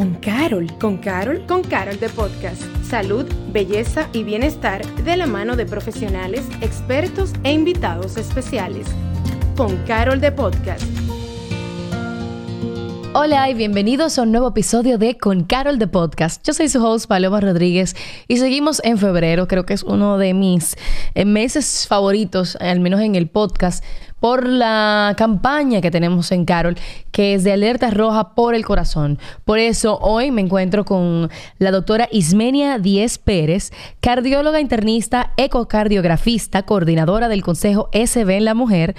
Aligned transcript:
con 0.00 0.14
Carol. 0.14 0.66
¿Con 0.78 0.96
Carol? 0.96 1.44
Con 1.46 1.62
Carol 1.62 2.00
de 2.00 2.08
Podcast. 2.08 2.62
Salud, 2.82 3.26
belleza 3.52 4.08
y 4.14 4.22
bienestar 4.22 4.82
de 5.04 5.14
la 5.18 5.26
mano 5.26 5.56
de 5.56 5.66
profesionales, 5.66 6.48
expertos 6.62 7.34
e 7.44 7.52
invitados 7.52 8.16
especiales. 8.16 8.86
Con 9.58 9.76
Carol 9.84 10.18
de 10.18 10.32
Podcast. 10.32 10.86
Hola 13.12 13.50
y 13.50 13.54
bienvenidos 13.54 14.18
a 14.18 14.22
un 14.22 14.30
nuevo 14.30 14.48
episodio 14.48 14.96
de 14.96 15.18
Con 15.18 15.42
Carol 15.42 15.78
de 15.78 15.86
Podcast. 15.86 16.46
Yo 16.46 16.54
soy 16.54 16.70
su 16.70 16.82
host 16.82 17.06
Paloma 17.06 17.40
Rodríguez 17.40 17.94
y 18.26 18.38
seguimos 18.38 18.80
en 18.84 18.96
febrero, 18.96 19.48
creo 19.48 19.66
que 19.66 19.74
es 19.74 19.82
uno 19.82 20.16
de 20.16 20.32
mis 20.32 20.76
eh, 21.14 21.26
meses 21.26 21.86
favoritos, 21.86 22.56
al 22.56 22.80
menos 22.80 23.00
en 23.00 23.16
el 23.16 23.28
podcast, 23.28 23.84
por 24.20 24.46
la 24.46 25.14
campaña 25.16 25.80
que 25.80 25.90
tenemos 25.90 26.30
en 26.30 26.44
Carol, 26.44 26.76
que 27.10 27.34
es 27.34 27.42
de 27.42 27.52
alerta 27.52 27.90
roja 27.90 28.34
por 28.34 28.54
el 28.54 28.64
corazón. 28.64 29.18
Por 29.44 29.58
eso 29.58 29.98
hoy 29.98 30.30
me 30.30 30.42
encuentro 30.42 30.84
con 30.84 31.30
la 31.58 31.70
doctora 31.70 32.08
Ismenia 32.12 32.78
Díez 32.78 33.18
Pérez, 33.18 33.72
cardióloga 34.00 34.60
internista, 34.60 35.32
ecocardiografista, 35.36 36.62
coordinadora 36.62 37.28
del 37.28 37.42
Consejo 37.42 37.88
SB 37.92 38.36
en 38.36 38.44
la 38.44 38.54
Mujer 38.54 38.94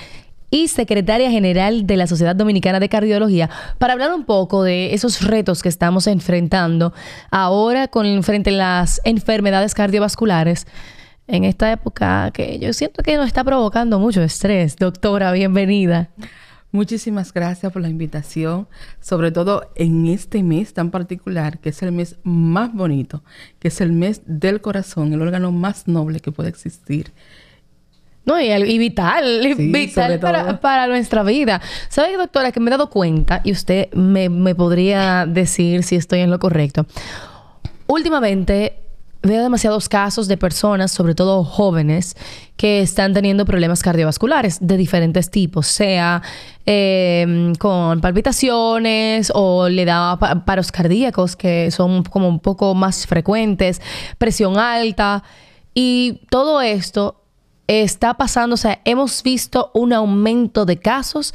y 0.52 0.67
secretaria 0.67 1.31
general 1.31 1.88
de 1.88 1.95
la 1.95 2.07
Sociedad 2.07 2.35
Dominicana 2.35 2.81
de 2.81 2.90
Cardiología, 2.90 3.49
para 3.77 3.93
hablar 3.93 4.13
un 4.13 4.26
poco 4.26 4.63
de 4.63 4.93
esos 4.93 5.21
retos 5.21 5.63
que 5.63 5.70
estamos 5.70 6.07
enfrentando 6.07 6.93
ahora 7.31 7.88
con 7.88 8.21
frente 8.23 8.49
a 8.49 8.53
las 8.53 8.99
enfermedades 9.05 9.73
cardiovasculares 9.73 10.67
en 11.31 11.45
esta 11.45 11.71
época 11.71 12.30
que 12.31 12.59
yo 12.59 12.73
siento 12.73 13.02
que 13.03 13.16
nos 13.16 13.27
está 13.27 13.44
provocando 13.44 13.99
mucho 13.99 14.21
estrés. 14.21 14.76
Doctora, 14.76 15.31
bienvenida. 15.31 16.09
Muchísimas 16.73 17.34
gracias 17.34 17.71
por 17.71 17.81
la 17.81 17.90
invitación, 17.90 18.67
sobre 18.99 19.31
todo 19.31 19.71
en 19.76 20.07
este 20.07 20.44
mes 20.44 20.73
tan 20.73 20.91
particular, 20.91 21.59
que 21.59 21.70
es 21.70 21.81
el 21.84 21.94
mes 21.94 22.17
más 22.23 22.73
bonito, 22.73 23.23
que 23.59 23.70
es 23.70 23.80
el 23.81 23.94
mes 23.94 24.21
del 24.26 24.62
corazón, 24.62 25.13
el 25.13 25.21
órgano 25.21 25.52
más 25.52 25.87
noble 25.87 26.20
que 26.20 26.32
puede 26.32 26.49
existir. 26.49 27.12
No, 28.26 28.40
y, 28.40 28.77
vital, 28.77 29.55
vital 29.57 30.20
para, 30.62 30.87
nuestra 30.87 31.24
vida. 31.24 31.62
¿Sabe, 31.90 32.15
doctora, 32.18 32.52
que 32.52 32.59
me 32.59 32.68
he 32.68 32.71
dado 32.71 32.90
cuenta, 32.90 33.41
y 33.43 33.52
usted 33.52 33.91
me, 33.93 34.29
me 34.29 34.54
podría 34.54 35.26
decir 35.26 35.84
si 35.84 35.96
estoy 35.96 36.20
en 36.20 36.29
lo 36.29 36.40
correcto? 36.40 36.85
Últimamente 37.87 38.80
veo 39.24 39.44
demasiados 39.44 39.88
casos 39.88 40.27
de 40.27 40.38
personas, 40.38 40.91
sobre 40.91 41.16
todo 41.16 41.44
jóvenes, 41.44 42.16
que 42.58 42.82
están 42.82 43.14
teniendo 43.14 43.46
problemas 43.46 43.84
cardiovasculares 43.84 44.58
de 44.62 44.77
diferentes 44.77 45.30
tipos, 45.30 45.68
sea 45.68 46.22
em, 46.66 47.54
con 47.55 48.02
palpitaciones 48.02 49.32
o 49.34 49.70
le 49.70 49.86
da 49.86 50.18
paros 50.46 50.72
cardíacos 50.72 51.36
que 51.36 51.70
son 51.72 52.04
como 52.04 52.27
un 52.27 52.40
poco 52.40 52.74
más 52.74 53.05
frecuentes, 53.05 53.82
presión 54.18 54.58
alta 54.58 55.24
y 55.74 56.22
todo 56.30 56.62
esto 56.62 57.22
está 57.68 58.16
pasando, 58.16 58.55
o 58.55 58.58
sea, 58.58 58.82
hemos 58.86 59.24
visto 59.24 59.72
un 59.74 59.94
aumento 59.94 60.66
de 60.66 60.77
casos 60.77 61.34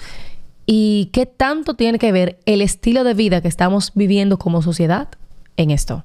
y 0.67 1.11
qué 1.13 1.25
tanto 1.25 1.75
tiene 1.75 1.99
que 1.99 2.13
ver 2.13 2.41
el 2.45 2.61
estilo 2.61 3.05
de 3.05 3.15
vida 3.15 3.41
que 3.41 3.49
estamos 3.49 3.93
viviendo 3.95 4.39
como 4.39 4.61
sociedad 4.61 5.09
en 5.57 5.71
esto. 5.71 6.05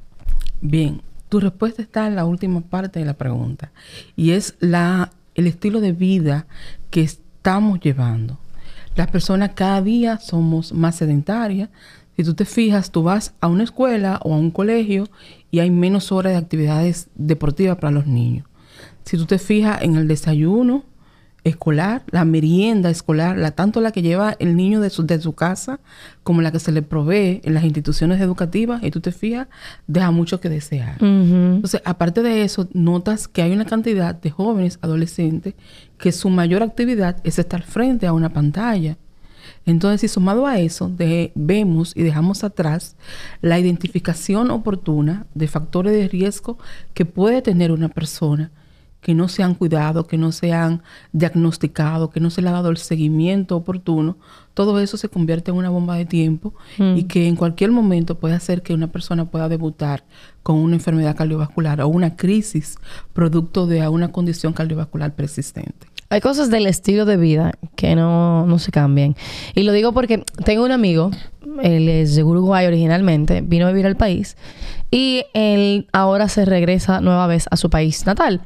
Bien, 0.62 1.02
tu 1.32 1.40
respuesta 1.40 1.82
está 1.82 2.08
en 2.08 2.18
la 2.18 2.26
última 2.26 2.60
parte 2.60 3.00
de 3.00 3.06
la 3.06 3.14
pregunta 3.14 3.72
y 4.18 4.32
es 4.32 4.56
la, 4.60 5.12
el 5.34 5.48
estilo 5.48 5.80
de 5.80 5.94
vida 5.94 6.46
que 6.90 7.04
estamos 7.04 7.80
llevando. 7.80 8.38
Las 8.98 9.10
personas 9.10 9.52
cada 9.56 9.82
día 9.82 10.18
somos 10.18 10.74
más 10.74 10.98
sedentarias. 10.98 11.70
Si 12.18 12.26
tú 12.26 12.34
te 12.34 12.44
fijas, 12.44 12.92
tú 12.92 13.04
vas 13.04 13.34
a 13.40 13.48
una 13.48 13.64
escuela 13.64 14.20
o 14.26 14.34
a 14.34 14.38
un 14.38 14.52
colegio 14.52 15.08
y 15.52 15.60
hay 15.60 15.72
menos 15.72 16.12
horas 16.12 16.34
de 16.34 16.40
actividades 16.40 17.08
deportivas 17.16 17.78
para 17.78 17.92
los 17.92 18.08
niños. 18.08 18.46
Si 19.06 19.16
tú 19.16 19.26
te 19.26 19.40
fijas 19.40 19.84
en 19.84 19.96
el 19.96 20.10
desayuno, 20.10 20.84
escolar, 21.44 22.04
la 22.12 22.24
merienda 22.24 22.90
escolar, 22.90 23.38
la, 23.38 23.52
tanto 23.52 23.82
la 23.82 23.92
que 23.92 24.02
lleva 24.02 24.36
el 24.40 24.56
niño 24.56 24.80
de 24.80 24.90
su, 24.90 25.06
de 25.06 25.20
su 25.20 25.34
casa 25.34 25.80
como 26.24 26.42
la 26.42 26.52
que 26.52 26.60
se 26.60 26.72
le 26.72 26.84
provee 26.84 27.42
en 27.44 27.56
las 27.56 27.64
instituciones 27.64 28.22
educativas, 28.22 28.84
y 28.84 28.92
tú 28.92 29.02
te 29.02 29.12
fijas, 29.12 29.48
deja 29.88 30.12
mucho 30.12 30.40
que 30.40 30.50
desear. 30.50 30.98
Entonces, 31.02 31.82
aparte 31.84 32.22
de 32.22 32.44
eso, 32.44 32.68
notas 32.74 33.28
que 33.28 33.42
hay 33.42 33.52
una 33.52 33.66
cantidad 33.66 34.14
de 34.14 34.30
jóvenes, 34.30 34.78
adolescentes, 34.82 35.56
que 35.98 36.12
su 36.12 36.30
mayor 36.30 36.62
actividad 36.62 37.18
es 37.24 37.40
estar 37.40 37.64
frente 37.64 38.06
a 38.06 38.14
una 38.14 38.30
pantalla. 38.30 38.98
Entonces, 39.66 40.02
si 40.02 40.08
sumado 40.08 40.46
a 40.46 40.60
eso, 40.60 40.92
vemos 41.36 41.94
y 41.96 42.04
dejamos 42.04 42.44
atrás 42.44 42.96
la 43.42 43.60
identificación 43.60 44.52
oportuna 44.52 45.26
de 45.34 45.48
factores 45.48 45.94
de 45.94 46.08
riesgo 46.08 46.58
que 46.94 47.06
puede 47.06 47.42
tener 47.42 47.72
una 47.72 47.90
persona 47.90 48.52
que 49.02 49.14
no 49.14 49.28
se 49.28 49.44
han 49.44 49.56
cuidado, 49.56 50.08
que 50.08 50.18
no 50.18 50.32
se 50.32 50.54
han 50.54 50.84
diagnosticado, 51.12 52.10
que 52.10 52.20
no 52.20 52.30
se 52.30 52.42
le 52.42 52.50
ha 52.50 52.54
dado 52.54 52.70
el 52.70 52.78
seguimiento 52.78 53.58
oportuno, 53.58 54.18
todo 54.54 54.80
eso 54.80 54.98
se 54.98 55.10
convierte 55.10 55.52
en 55.52 55.58
una 55.58 55.70
bomba 55.70 55.96
de 55.96 56.06
tiempo 56.06 56.54
mm. 56.78 56.98
y 56.98 57.04
que 57.04 57.28
en 57.28 57.36
cualquier 57.36 57.72
momento 57.72 58.20
puede 58.20 58.36
hacer 58.36 58.62
que 58.62 58.74
una 58.74 58.88
persona 58.88 59.26
pueda 59.26 59.50
debutar 59.50 60.04
con 60.44 60.58
una 60.58 60.76
enfermedad 60.76 61.16
cardiovascular 61.16 61.82
o 61.82 61.88
una 61.88 62.16
crisis 62.16 62.78
producto 63.14 63.66
de 63.68 63.88
una 63.88 64.12
condición 64.12 64.54
cardiovascular 64.54 65.14
persistente. 65.14 65.88
Hay 66.10 66.20
cosas 66.20 66.50
del 66.50 66.68
estilo 66.68 67.06
de 67.06 67.16
vida 67.16 67.54
que 67.78 67.96
no, 67.96 68.46
no 68.46 68.60
se 68.60 68.72
cambian. 68.72 69.16
Y 69.56 69.64
lo 69.64 69.72
digo 69.72 69.94
porque 69.94 70.26
tengo 70.44 70.66
un 70.66 70.74
amigo, 70.74 71.10
él 71.64 71.88
es 71.88 72.16
de 72.16 72.24
Uruguay 72.26 72.66
originalmente, 72.66 73.40
vino 73.40 73.66
a 73.66 73.70
vivir 73.70 73.86
al 73.86 73.96
país 73.96 74.36
y 74.92 75.24
él 75.34 75.88
ahora 75.94 76.28
se 76.28 76.44
regresa 76.44 77.00
nueva 77.00 77.28
vez 77.28 77.46
a 77.50 77.56
su 77.56 77.70
país 77.70 78.06
natal. 78.06 78.42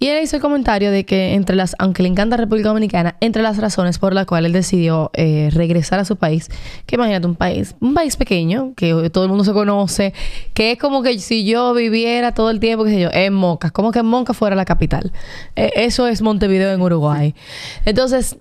Y 0.00 0.06
él 0.08 0.22
hizo 0.22 0.36
el 0.36 0.42
comentario 0.42 0.90
de 0.92 1.04
que 1.04 1.34
entre 1.34 1.56
las, 1.56 1.74
aunque 1.78 2.02
le 2.02 2.08
encanta 2.08 2.36
República 2.36 2.68
Dominicana, 2.68 3.16
entre 3.20 3.42
las 3.42 3.58
razones 3.58 3.98
por 3.98 4.14
las 4.14 4.26
cuales 4.26 4.46
él 4.46 4.52
decidió 4.52 5.10
eh, 5.14 5.50
regresar 5.52 5.98
a 5.98 6.04
su 6.04 6.16
país, 6.16 6.48
que 6.86 6.94
imagínate 6.94 7.26
un 7.26 7.34
país, 7.34 7.74
un 7.80 7.94
país 7.94 8.16
pequeño, 8.16 8.74
que 8.76 9.10
todo 9.10 9.24
el 9.24 9.30
mundo 9.30 9.44
se 9.44 9.52
conoce, 9.52 10.14
que 10.54 10.72
es 10.72 10.78
como 10.78 11.02
que 11.02 11.18
si 11.18 11.44
yo 11.44 11.74
viviera 11.74 12.32
todo 12.32 12.50
el 12.50 12.60
tiempo, 12.60 12.84
qué 12.84 12.90
sé 12.90 13.00
yo, 13.00 13.10
en 13.12 13.34
Moca, 13.34 13.70
como 13.70 13.90
que 13.90 14.02
Moca 14.02 14.34
fuera 14.34 14.54
la 14.54 14.64
capital. 14.64 15.12
E, 15.56 15.72
eso 15.74 16.06
es 16.06 16.22
Montevideo 16.22 16.72
en 16.72 16.80
Uruguay. 16.80 17.34
Entonces, 17.84 18.36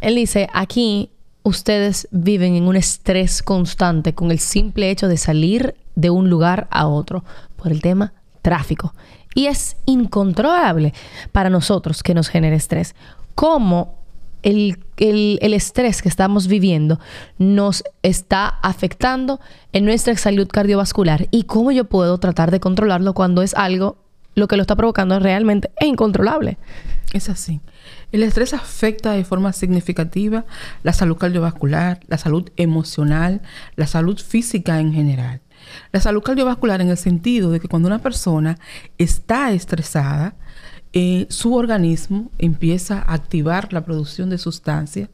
él 0.00 0.14
dice, 0.14 0.48
aquí 0.54 1.10
ustedes 1.42 2.08
viven 2.10 2.54
en 2.54 2.66
un 2.66 2.76
estrés 2.76 3.42
constante 3.42 4.14
con 4.14 4.30
el 4.30 4.38
simple 4.38 4.90
hecho 4.90 5.08
de 5.08 5.16
salir 5.16 5.74
de 5.94 6.10
un 6.10 6.30
lugar 6.30 6.68
a 6.70 6.86
otro 6.86 7.24
por 7.56 7.70
el 7.70 7.82
tema 7.82 8.14
tráfico. 8.40 8.94
Y 9.34 9.46
es 9.46 9.76
incontrolable 9.86 10.92
para 11.32 11.50
nosotros 11.50 12.02
que 12.02 12.14
nos 12.14 12.28
genere 12.28 12.56
estrés. 12.56 12.94
¿Cómo 13.34 14.02
el, 14.42 14.78
estrés 15.40 16.02
que 16.02 16.08
estamos 16.08 16.46
viviendo 16.46 17.00
nos 17.38 17.84
está 18.02 18.48
afectando 18.48 19.40
en 19.72 19.84
nuestra 19.84 20.16
salud 20.16 20.48
cardiovascular? 20.48 21.28
¿Y 21.30 21.44
cómo 21.44 21.72
yo 21.72 21.84
puedo 21.84 22.18
tratar 22.18 22.50
de 22.50 22.60
controlarlo 22.60 23.14
cuando 23.14 23.42
es 23.42 23.54
algo 23.54 23.98
lo 24.34 24.48
que 24.48 24.56
lo 24.56 24.62
está 24.62 24.76
provocando 24.76 25.18
realmente 25.18 25.70
incontrolable? 25.80 26.58
Es 27.12 27.28
así. 27.28 27.60
El 28.10 28.22
estrés 28.22 28.54
afecta 28.54 29.12
de 29.12 29.24
forma 29.24 29.52
significativa 29.52 30.44
la 30.82 30.92
salud 30.92 31.16
cardiovascular, 31.16 32.00
la 32.08 32.18
salud 32.18 32.50
emocional, 32.56 33.42
la 33.76 33.86
salud 33.86 34.18
física 34.18 34.80
en 34.80 34.92
general. 34.92 35.40
La 35.92 36.00
salud 36.00 36.22
cardiovascular 36.22 36.80
en 36.80 36.90
el 36.90 36.96
sentido 36.96 37.50
de 37.50 37.60
que 37.60 37.68
cuando 37.68 37.88
una 37.88 38.00
persona 38.00 38.58
está 38.98 39.52
estresada, 39.52 40.34
eh, 40.92 41.26
su 41.30 41.54
organismo 41.54 42.30
empieza 42.38 42.98
a 42.98 43.14
activar 43.14 43.72
la 43.72 43.84
producción 43.84 44.28
de 44.28 44.38
sustancias 44.38 45.08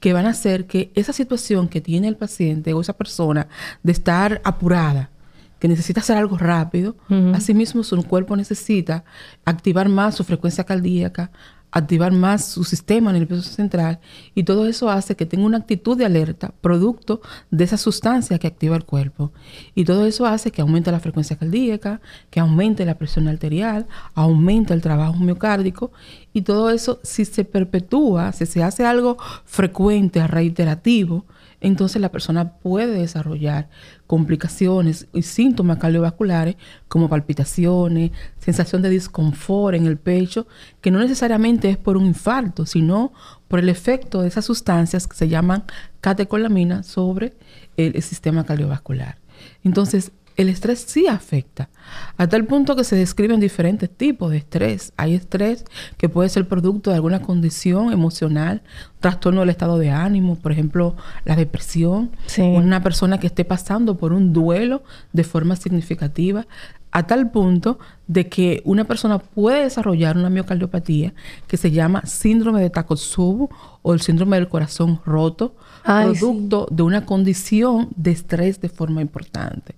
que 0.00 0.12
van 0.12 0.26
a 0.26 0.30
hacer 0.30 0.66
que 0.66 0.90
esa 0.94 1.12
situación 1.12 1.68
que 1.68 1.80
tiene 1.80 2.08
el 2.08 2.16
paciente 2.16 2.72
o 2.72 2.80
esa 2.80 2.94
persona 2.94 3.48
de 3.82 3.92
estar 3.92 4.40
apurada, 4.44 5.10
que 5.58 5.68
necesita 5.68 6.00
hacer 6.00 6.16
algo 6.16 6.38
rápido, 6.38 6.96
asimismo 7.34 7.82
su 7.82 8.00
cuerpo 8.04 8.36
necesita 8.36 9.04
activar 9.44 9.88
más 9.88 10.14
su 10.14 10.22
frecuencia 10.22 10.64
cardíaca, 10.64 11.32
activar 11.70 12.12
más 12.12 12.44
su 12.44 12.64
sistema 12.64 13.12
nervioso 13.12 13.50
central 13.50 14.00
y 14.34 14.44
todo 14.44 14.66
eso 14.66 14.90
hace 14.90 15.16
que 15.16 15.26
tenga 15.26 15.44
una 15.44 15.58
actitud 15.58 15.96
de 15.96 16.06
alerta 16.06 16.52
producto 16.60 17.20
de 17.50 17.64
esa 17.64 17.76
sustancia 17.76 18.38
que 18.38 18.46
activa 18.46 18.76
el 18.76 18.84
cuerpo. 18.84 19.32
Y 19.74 19.84
todo 19.84 20.06
eso 20.06 20.26
hace 20.26 20.50
que 20.50 20.62
aumente 20.62 20.90
la 20.90 21.00
frecuencia 21.00 21.36
cardíaca, 21.36 22.00
que 22.30 22.40
aumente 22.40 22.84
la 22.84 22.96
presión 22.96 23.28
arterial, 23.28 23.86
aumente 24.14 24.72
el 24.72 24.80
trabajo 24.80 25.18
miocárdico 25.18 25.92
y 26.32 26.42
todo 26.42 26.70
eso 26.70 27.00
si 27.02 27.24
se 27.24 27.44
perpetúa, 27.44 28.32
si 28.32 28.46
se 28.46 28.62
hace 28.62 28.84
algo 28.84 29.18
frecuente, 29.44 30.26
reiterativo, 30.26 31.26
entonces 31.60 32.00
la 32.00 32.10
persona 32.10 32.52
puede 32.52 33.00
desarrollar 33.00 33.68
complicaciones 34.06 35.08
y 35.12 35.22
síntomas 35.22 35.78
cardiovasculares 35.78 36.56
como 36.86 37.08
palpitaciones, 37.08 38.12
sensación 38.38 38.82
de 38.82 38.90
disconfort 38.90 39.74
en 39.74 39.86
el 39.86 39.98
pecho, 39.98 40.46
que 40.80 40.90
no 40.90 41.00
necesariamente 41.00 41.70
es 41.70 41.76
por 41.76 41.96
un 41.96 42.06
infarto, 42.06 42.64
sino 42.64 43.12
por 43.48 43.58
el 43.58 43.68
efecto 43.68 44.22
de 44.22 44.28
esas 44.28 44.44
sustancias 44.44 45.08
que 45.08 45.16
se 45.16 45.28
llaman 45.28 45.64
catecolaminas 46.00 46.86
sobre 46.86 47.34
el, 47.76 48.00
sistema 48.02 48.44
cardiovascular. 48.44 49.18
Entonces, 49.64 50.12
el 50.38 50.48
estrés 50.48 50.84
sí 50.86 51.08
afecta, 51.08 51.68
a 52.16 52.28
tal 52.28 52.44
punto 52.44 52.76
que 52.76 52.84
se 52.84 52.94
describen 52.94 53.40
diferentes 53.40 53.90
tipos 53.90 54.30
de 54.30 54.36
estrés. 54.36 54.92
Hay 54.96 55.14
estrés 55.14 55.64
que 55.96 56.08
puede 56.08 56.28
ser 56.28 56.46
producto 56.46 56.90
de 56.90 56.96
alguna 56.96 57.20
condición 57.22 57.92
emocional, 57.92 58.62
trastorno 59.00 59.40
del 59.40 59.50
estado 59.50 59.78
de 59.78 59.90
ánimo, 59.90 60.36
por 60.36 60.52
ejemplo, 60.52 60.94
la 61.24 61.34
depresión, 61.34 62.12
una 62.38 62.84
persona 62.84 63.18
que 63.18 63.26
esté 63.26 63.44
pasando 63.44 63.96
por 63.96 64.12
un 64.12 64.32
duelo 64.32 64.84
de 65.12 65.24
forma 65.24 65.56
significativa, 65.56 66.46
a 66.92 67.06
tal 67.08 67.32
punto 67.32 67.80
de 68.06 68.28
que 68.28 68.62
una 68.64 68.84
persona 68.84 69.18
puede 69.18 69.64
desarrollar 69.64 70.16
una 70.16 70.30
miocardiopatía 70.30 71.14
que 71.48 71.56
se 71.56 71.72
llama 71.72 72.02
síndrome 72.06 72.60
de 72.60 72.70
Takotsubo 72.70 73.50
o 73.82 73.92
el 73.92 74.00
síndrome 74.00 74.36
del 74.36 74.48
corazón 74.48 75.00
roto, 75.04 75.56
producto 75.88 76.68
de 76.70 76.82
una 76.82 77.06
condición 77.06 77.88
de 77.96 78.10
estrés 78.10 78.60
de 78.60 78.68
forma 78.68 79.00
importante. 79.00 79.74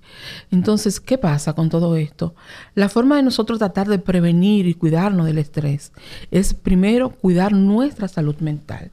Entonces, 0.51 0.99
¿qué 0.99 1.19
pasa 1.19 1.53
con 1.53 1.69
todo 1.69 1.97
esto? 1.97 2.35
La 2.75 2.89
forma 2.89 3.17
de 3.17 3.23
nosotros 3.23 3.59
tratar 3.59 3.89
de 3.89 3.99
prevenir 3.99 4.67
y 4.67 4.75
cuidarnos 4.75 5.27
del 5.27 5.39
estrés 5.39 5.93
es 6.31 6.53
primero 6.55 7.11
cuidar 7.11 7.53
nuestra 7.53 8.09
salud 8.09 8.37
mental, 8.41 8.91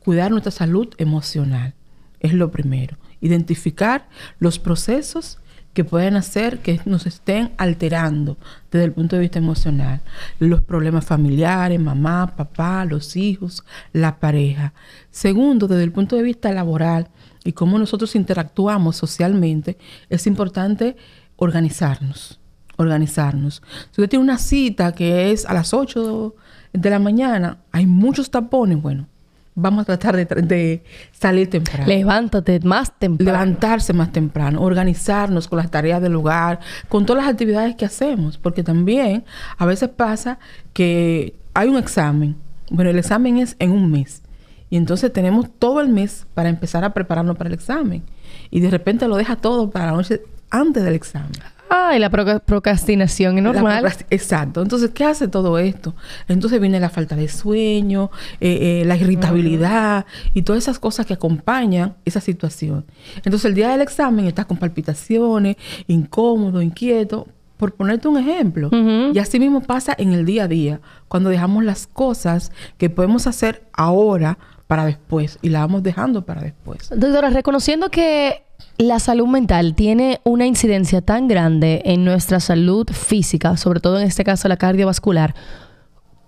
cuidar 0.00 0.30
nuestra 0.30 0.50
salud 0.50 0.88
emocional. 0.98 1.74
Es 2.18 2.32
lo 2.32 2.50
primero. 2.50 2.96
Identificar 3.20 4.08
los 4.38 4.58
procesos 4.58 5.38
que 5.74 5.84
pueden 5.84 6.16
hacer 6.16 6.60
que 6.60 6.80
nos 6.86 7.04
estén 7.06 7.52
alterando 7.58 8.38
desde 8.70 8.84
el 8.84 8.92
punto 8.92 9.16
de 9.16 9.22
vista 9.22 9.40
emocional. 9.40 10.00
Los 10.38 10.62
problemas 10.62 11.04
familiares, 11.04 11.80
mamá, 11.80 12.34
papá, 12.36 12.84
los 12.84 13.16
hijos, 13.16 13.64
la 13.92 14.20
pareja. 14.20 14.72
Segundo, 15.10 15.66
desde 15.66 15.82
el 15.82 15.92
punto 15.92 16.16
de 16.16 16.22
vista 16.22 16.52
laboral 16.52 17.08
y 17.42 17.52
cómo 17.52 17.78
nosotros 17.78 18.14
interactuamos 18.14 18.96
socialmente, 18.96 19.76
es 20.08 20.26
importante 20.28 20.96
organizarnos. 21.36 22.40
Organizarnos. 22.76 23.62
Si 23.90 24.00
usted 24.00 24.10
tiene 24.10 24.24
una 24.24 24.38
cita 24.38 24.92
que 24.92 25.32
es 25.32 25.44
a 25.44 25.54
las 25.54 25.74
8 25.74 26.34
de 26.72 26.90
la 26.90 27.00
mañana, 27.00 27.58
hay 27.72 27.86
muchos 27.86 28.30
tapones, 28.30 28.80
bueno, 28.80 29.08
vamos 29.54 29.82
a 29.82 29.84
tratar 29.84 30.16
de, 30.16 30.82
salir 31.12 31.48
temprano. 31.48 31.86
Levántate 31.86 32.60
más 32.60 32.98
temprano. 32.98 33.32
Levantarse 33.32 33.92
más 33.92 34.12
temprano, 34.12 34.60
organizarnos 34.62 35.48
con 35.48 35.58
las 35.58 35.70
tareas 35.70 36.02
del 36.02 36.16
hogar, 36.16 36.60
con 36.88 37.06
todas 37.06 37.24
las 37.24 37.32
actividades 37.32 37.76
que 37.76 37.84
hacemos, 37.84 38.38
porque 38.38 38.62
también 38.62 39.24
a 39.56 39.66
veces 39.66 39.88
pasa 39.88 40.38
que 40.72 41.36
hay 41.54 41.68
un 41.68 41.76
examen. 41.76 42.36
Bueno, 42.70 42.90
el 42.90 42.98
examen 42.98 43.38
es 43.38 43.56
en 43.58 43.70
un 43.70 43.90
mes. 43.90 44.22
Y 44.70 44.76
entonces 44.76 45.12
tenemos 45.12 45.48
todo 45.58 45.80
el 45.80 45.88
mes 45.88 46.26
para 46.34 46.48
empezar 46.48 46.84
a 46.84 46.92
prepararnos 46.92 47.36
para 47.36 47.48
el 47.48 47.54
examen. 47.54 48.02
Y 48.50 48.60
de 48.60 48.70
repente 48.70 49.06
lo 49.06 49.16
deja 49.16 49.36
todo 49.36 49.70
para 49.70 49.86
la 49.86 49.92
noche 49.92 50.22
antes 50.50 50.82
del 50.82 50.94
examen. 50.94 51.32
Ah, 51.76 51.96
y 51.96 51.98
la 51.98 52.08
procrastinación 52.08 53.36
es 53.38 53.42
normal. 53.42 53.84
exacto. 54.10 54.62
Entonces, 54.62 54.90
¿qué 54.90 55.04
hace 55.04 55.26
todo 55.26 55.58
esto? 55.58 55.96
Entonces 56.28 56.60
viene 56.60 56.78
la 56.78 56.88
falta 56.88 57.16
de 57.16 57.26
sueño, 57.28 58.12
eh, 58.40 58.82
eh, 58.82 58.84
la 58.84 58.96
irritabilidad 58.96 60.06
y 60.34 60.42
todas 60.42 60.62
esas 60.62 60.78
cosas 60.78 61.04
que 61.04 61.14
acompañan 61.14 61.96
esa 62.04 62.20
situación. 62.20 62.84
Entonces, 63.16 63.46
el 63.46 63.54
día 63.54 63.70
del 63.70 63.80
examen 63.80 64.26
estás 64.26 64.46
con 64.46 64.56
palpitaciones, 64.56 65.56
incómodo, 65.88 66.62
inquieto, 66.62 67.26
por 67.56 67.74
ponerte 67.74 68.06
un 68.06 68.18
ejemplo. 68.18 68.70
Y 69.12 69.18
así 69.18 69.40
mismo 69.40 69.60
pasa 69.60 69.96
en 69.98 70.12
el 70.12 70.24
día 70.24 70.44
a 70.44 70.48
día, 70.48 70.80
cuando 71.08 71.30
dejamos 71.30 71.64
las 71.64 71.88
cosas 71.88 72.52
que 72.78 72.88
podemos 72.88 73.26
hacer 73.26 73.64
ahora 73.72 74.38
para 74.68 74.86
después 74.86 75.38
y 75.42 75.50
la 75.50 75.60
vamos 75.60 75.82
dejando 75.82 76.24
para 76.24 76.40
después. 76.40 76.88
Doctora, 76.90 77.30
reconociendo 77.30 77.90
que 77.90 78.43
la 78.78 78.98
salud 78.98 79.26
mental 79.26 79.74
tiene 79.74 80.20
una 80.24 80.46
incidencia 80.46 81.00
tan 81.00 81.28
grande 81.28 81.82
en 81.84 82.04
nuestra 82.04 82.40
salud 82.40 82.88
física, 82.90 83.56
sobre 83.56 83.80
todo 83.80 84.00
en 84.00 84.06
este 84.06 84.24
caso 84.24 84.48
la 84.48 84.56
cardiovascular, 84.56 85.34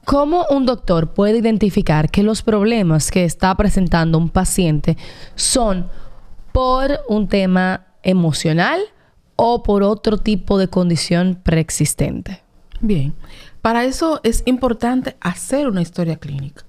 ¿cómo 0.05 0.45
un 0.51 0.65
doctor 0.65 1.13
puede 1.13 1.39
identificar 1.39 2.11
que 2.11 2.23
los 2.23 2.43
problemas 2.43 3.11
que 3.11 3.25
está 3.25 3.55
presentando 3.57 4.19
un 4.19 4.29
paciente 4.29 4.97
son 5.35 5.89
por 6.53 7.01
un 7.09 7.29
tema 7.29 7.87
emocional 8.03 8.81
o 9.35 9.63
por 9.63 9.83
otro 9.83 10.19
tipo 10.19 10.59
de 10.59 10.69
condición 10.69 11.41
preexistente? 11.43 12.43
Bien, 12.81 13.15
para 13.61 13.85
eso 13.85 14.21
es 14.23 14.43
importante 14.47 15.17
hacer 15.21 15.69
una 15.69 15.83
historia 15.83 16.17
clínica. 16.17 16.65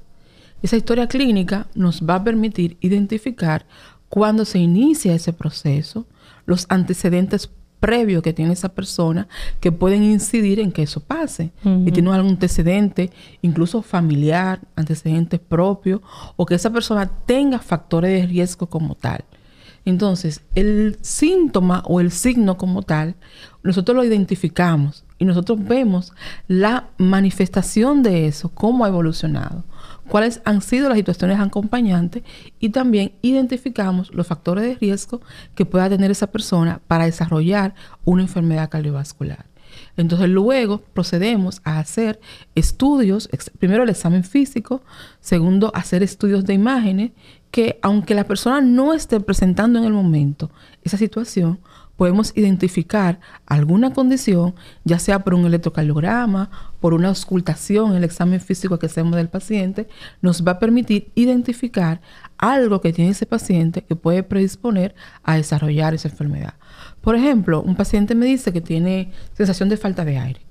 Esa 0.64 0.76
historia 0.76 1.08
clínica 1.08 1.68
nos 1.76 2.02
va 2.02 2.16
a 2.16 2.24
permitir 2.24 2.78
identificar 2.82 3.68
cuando 4.10 4.46
se 4.46 4.60
inicia 4.60 5.14
ese 5.14 5.34
proceso, 5.34 6.06
los 6.46 6.66
antecedentes 6.70 7.50
previos 7.80 8.24
que 8.24 8.34
tiene 8.34 8.54
esa 8.54 8.70
persona 8.70 9.28
que 9.60 9.72
pueden 9.72 10.04
incidir 10.04 10.60
en 10.60 10.72
que 10.72 10.84
eso 10.84 11.00
pase. 11.00 11.52
Y 11.64 11.92
tiene 11.92 12.12
algún 12.12 12.32
antecedente, 12.32 13.12
incluso 13.42 13.82
familiar, 13.82 14.62
antecedentes 14.76 15.40
propios, 15.40 16.02
o 16.36 16.46
que 16.46 16.56
esa 16.56 16.72
persona 16.72 17.10
tenga 17.26 17.60
factores 17.60 18.22
de 18.22 18.28
riesgo 18.28 18.68
como 18.68 18.96
tal. 18.96 19.24
Entonces, 19.86 20.42
el 20.54 20.98
síntoma 21.02 21.82
o 21.86 22.02
el 22.02 22.12
signo 22.12 22.58
como 22.58 22.82
tal, 22.82 23.16
nosotros 23.64 23.96
lo 23.96 24.04
identificamos 24.04 25.06
y 25.18 25.24
nosotros 25.24 25.64
vemos 25.64 26.12
la 26.48 26.90
manifestación 26.98 28.04
de 28.04 28.28
eso, 28.28 28.50
cómo 28.50 28.84
ha 28.84 28.90
evolucionado 28.90 29.64
cuáles 30.08 30.42
han 30.46 30.62
sido 30.62 30.90
las 30.90 30.98
situaciones 30.98 31.40
acompañantes 31.40 32.24
y 32.60 32.70
también 32.70 33.14
identificamos 33.22 34.14
los 34.14 34.28
factores 34.28 34.64
de 34.64 34.76
riesgo 34.76 35.22
que 35.56 35.66
pueda 35.66 35.90
tener 35.90 36.12
esa 36.12 36.28
persona 36.28 36.82
para 36.88 37.06
desarrollar 37.06 37.76
una 38.06 38.24
enfermedad 38.24 38.70
cardiovascular. 38.70 39.46
Entonces 39.96 40.30
luego 40.30 40.82
procedemos 40.94 41.62
a 41.64 41.80
hacer 41.80 42.20
estudios, 42.56 43.30
primero 43.60 43.84
el 43.84 43.90
examen 43.90 44.24
físico, 44.24 44.82
segundo 45.20 45.72
hacer 45.76 46.04
estudios 46.04 46.46
de 46.46 46.54
imágenes 46.54 47.12
que 47.52 47.80
aunque 47.82 48.14
la 48.14 48.26
persona 48.26 48.62
no 48.62 48.94
esté 48.94 49.20
presentando 49.20 49.80
en 49.80 49.86
el 49.86 49.94
momento 49.94 50.52
esa 50.84 50.98
situación, 50.98 51.60
podemos 51.98 52.32
identificar 52.36 53.20
alguna 53.46 53.92
condición, 53.92 54.56
ya 54.86 55.00
sea 55.00 55.20
por 55.20 55.34
un 55.34 55.46
electrocardiograma, 55.46 56.50
por 56.80 56.94
una 56.94 57.10
auscultación, 57.10 57.96
el 57.96 58.04
examen 58.04 58.40
físico 58.40 58.80
que 58.80 58.86
hacemos 58.86 59.16
del 59.16 59.30
paciente, 59.30 59.88
nos 60.22 60.48
va 60.48 60.54
a 60.54 60.60
permitir 60.60 61.12
identificar 61.16 62.00
algo 62.38 62.80
que 62.80 62.94
tiene 62.94 63.12
ese 63.12 63.26
paciente 63.26 63.82
que 63.82 63.96
puede 63.96 64.24
predisponer 64.24 64.96
a 65.24 65.36
desarrollar 65.36 65.96
esa 65.96 66.08
enfermedad. 66.08 66.54
Por 67.02 67.16
ejemplo, 67.16 67.62
un 67.62 67.76
paciente 67.76 68.16
me 68.16 68.28
dice 68.28 68.54
que 68.54 68.62
tiene 68.62 69.12
sensación 69.34 69.68
de 69.68 69.78
falta 69.78 70.06
de 70.06 70.18
aire. 70.18 70.42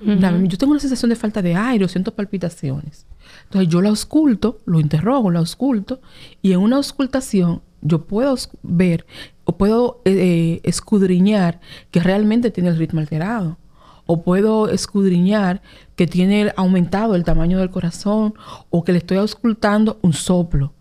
Yo 0.00 0.58
tengo 0.58 0.72
una 0.72 0.80
sensación 0.80 1.08
de 1.08 1.16
falta 1.16 1.40
de 1.40 1.54
aire, 1.54 1.84
o 1.84 1.88
siento 1.88 2.14
palpitaciones. 2.14 3.06
Entonces 3.44 3.70
yo 3.70 3.80
la 3.80 3.88
ausculto, 3.88 4.58
lo 4.66 4.78
interrogo, 4.78 5.30
la 5.30 5.38
ausculto, 5.38 6.00
y 6.42 6.52
en 6.52 6.60
una 6.60 6.76
auscultación 6.76 7.62
yo 7.84 8.06
puedo 8.06 8.34
ver 8.62 9.06
o 9.44 9.56
puedo 9.56 10.00
eh, 10.04 10.12
eh, 10.12 10.60
escudriñar 10.64 11.60
que 11.90 12.00
realmente 12.00 12.50
tiene 12.50 12.70
el 12.70 12.78
ritmo 12.78 12.98
alterado. 12.98 13.58
O 14.06 14.22
puedo 14.22 14.68
escudriñar 14.68 15.62
que 15.96 16.06
tiene 16.06 16.52
aumentado 16.56 17.14
el 17.14 17.24
tamaño 17.24 17.58
del 17.58 17.70
corazón 17.70 18.34
o 18.68 18.84
que 18.84 18.92
le 18.92 18.98
estoy 18.98 19.18
auscultando 19.18 19.98
un 20.02 20.12
soplo. 20.12 20.74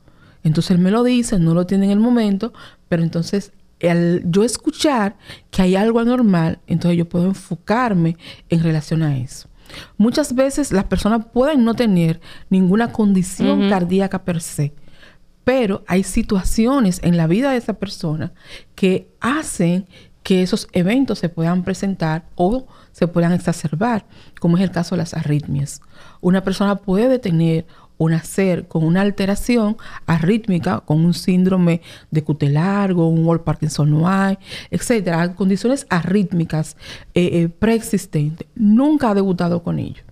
Entonces 0.44 0.72
él 0.72 0.80
me 0.80 0.92
lo 0.92 1.04
dice, 1.04 1.40
no 1.40 1.54
lo 1.54 1.66
tiene 1.66 1.86
en 1.86 1.92
el 1.92 2.00
momento, 2.00 2.52
pero 2.90 3.04
entonces 3.04 3.54
al 3.82 4.24
yo 4.26 4.44
escuchar 4.44 5.18
que 5.52 5.62
hay 5.62 5.76
algo 5.76 6.00
anormal, 6.00 6.60
entonces 6.68 6.98
yo 6.98 7.08
puedo 7.08 7.26
enfocarme 7.26 8.18
en 8.50 8.64
relación 8.64 9.04
a 9.04 9.18
eso. 9.18 9.48
Muchas 9.98 10.36
veces 10.36 10.72
las 10.72 10.86
personas 10.86 11.26
pueden 11.32 11.64
no 11.64 11.74
tener 11.74 12.22
ninguna 12.50 12.92
condición 12.92 13.70
cardíaca 13.70 14.24
per 14.24 14.42
se, 14.42 14.74
pero 15.44 15.84
hay 15.88 16.04
situaciones 16.04 17.00
en 17.04 17.18
la 17.18 17.28
vida 17.28 17.52
de 17.52 17.58
esa 17.58 17.74
persona 17.74 18.34
que 18.76 19.08
hacen 19.20 19.88
que 20.24 20.42
esos 20.42 20.68
eventos 20.72 21.20
se 21.20 21.30
puedan 21.30 21.64
presentar 21.64 22.26
o 22.36 22.66
se 22.92 23.08
puedan 23.08 23.34
exacerbar, 23.34 24.06
como 24.40 24.58
es 24.58 24.64
el 24.64 24.72
caso 24.72 24.96
de 24.96 25.00
las 25.00 25.14
arritmias. 25.14 25.82
Una 26.22 26.44
persona 26.44 26.78
puede 26.78 27.20
tener 27.20 27.66
o 27.98 28.10
nacer 28.10 28.68
con 28.68 28.84
una 28.84 29.02
alteración 29.02 29.78
arrítmica, 30.06 30.80
con 30.80 31.06
un 31.06 31.14
síndrome 31.14 31.82
de 32.10 32.24
QT 32.24 32.44
largo, 32.44 33.08
un 33.08 33.26
Wall 33.26 33.44
Parkinson-White, 33.44 34.42
etcétera, 34.72 35.36
condiciones 35.36 35.86
arrítmicas 35.90 36.78
eh, 37.14 37.30
eh, 37.34 37.50
preexistentes. 37.50 38.48
Nunca 38.56 39.12
ha 39.12 39.14
debutado 39.14 39.62
con 39.62 39.78
ello 39.78 40.04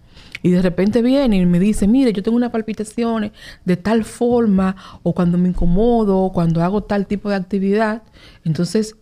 y 0.42 0.52
de 0.52 0.62
repente 0.62 1.02
viene 1.02 1.38
y 1.38 1.46
me 1.46 1.60
dice, 1.60 1.88
mire, 1.88 2.14
yo 2.14 2.24
tengo 2.24 2.38
unas 2.38 2.52
palpitaciones 2.52 3.32
de 3.66 3.78
tal 3.78 4.04
forma, 4.04 4.76
o 5.04 5.14
cuando 5.14 5.38
me 5.38 5.50
incomodo, 5.50 6.18
o 6.18 6.32
cuando 6.32 6.64
hago 6.64 6.84
tal 6.84 7.08
tipo 7.08 7.30
de 7.30 7.36
actividad, 7.36 8.04
entonces 8.44 8.96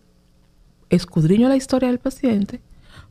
escudriño 0.90 1.48
la 1.48 1.56
historia 1.56 1.88
del 1.88 1.98
paciente, 1.98 2.60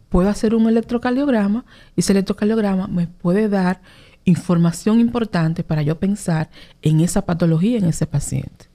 puedo 0.09 0.29
hacer 0.29 0.53
un 0.53 0.67
electrocardiograma 0.67 1.65
y 1.95 2.01
ese 2.01 2.13
electrocardiograma 2.13 2.87
me 2.87 3.07
puede 3.07 3.47
dar 3.47 3.81
información 4.25 4.99
importante 4.99 5.63
para 5.63 5.81
yo 5.81 5.97
pensar 5.99 6.49
en 6.81 6.99
esa 6.99 7.25
patología 7.25 7.77
en 7.77 7.85
ese 7.85 8.05
paciente. 8.05 8.67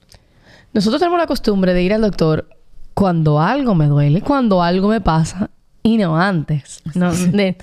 Nosotros 0.73 1.00
tenemos 1.00 1.18
la 1.18 1.26
costumbre 1.26 1.75
de 1.75 1.82
ir 1.82 1.92
al 1.92 2.00
doctor 2.00 2.49
cuando 2.94 3.40
algo 3.40 3.75
me 3.75 3.87
duele, 3.87 4.23
cuando 4.23 4.62
algo 4.62 4.88
me 4.88 5.00
pasa 5.00 5.50
y 5.86 5.98
no 5.98 6.16
antes. 6.18 6.80
No, 6.94 7.12
de- 7.14 7.56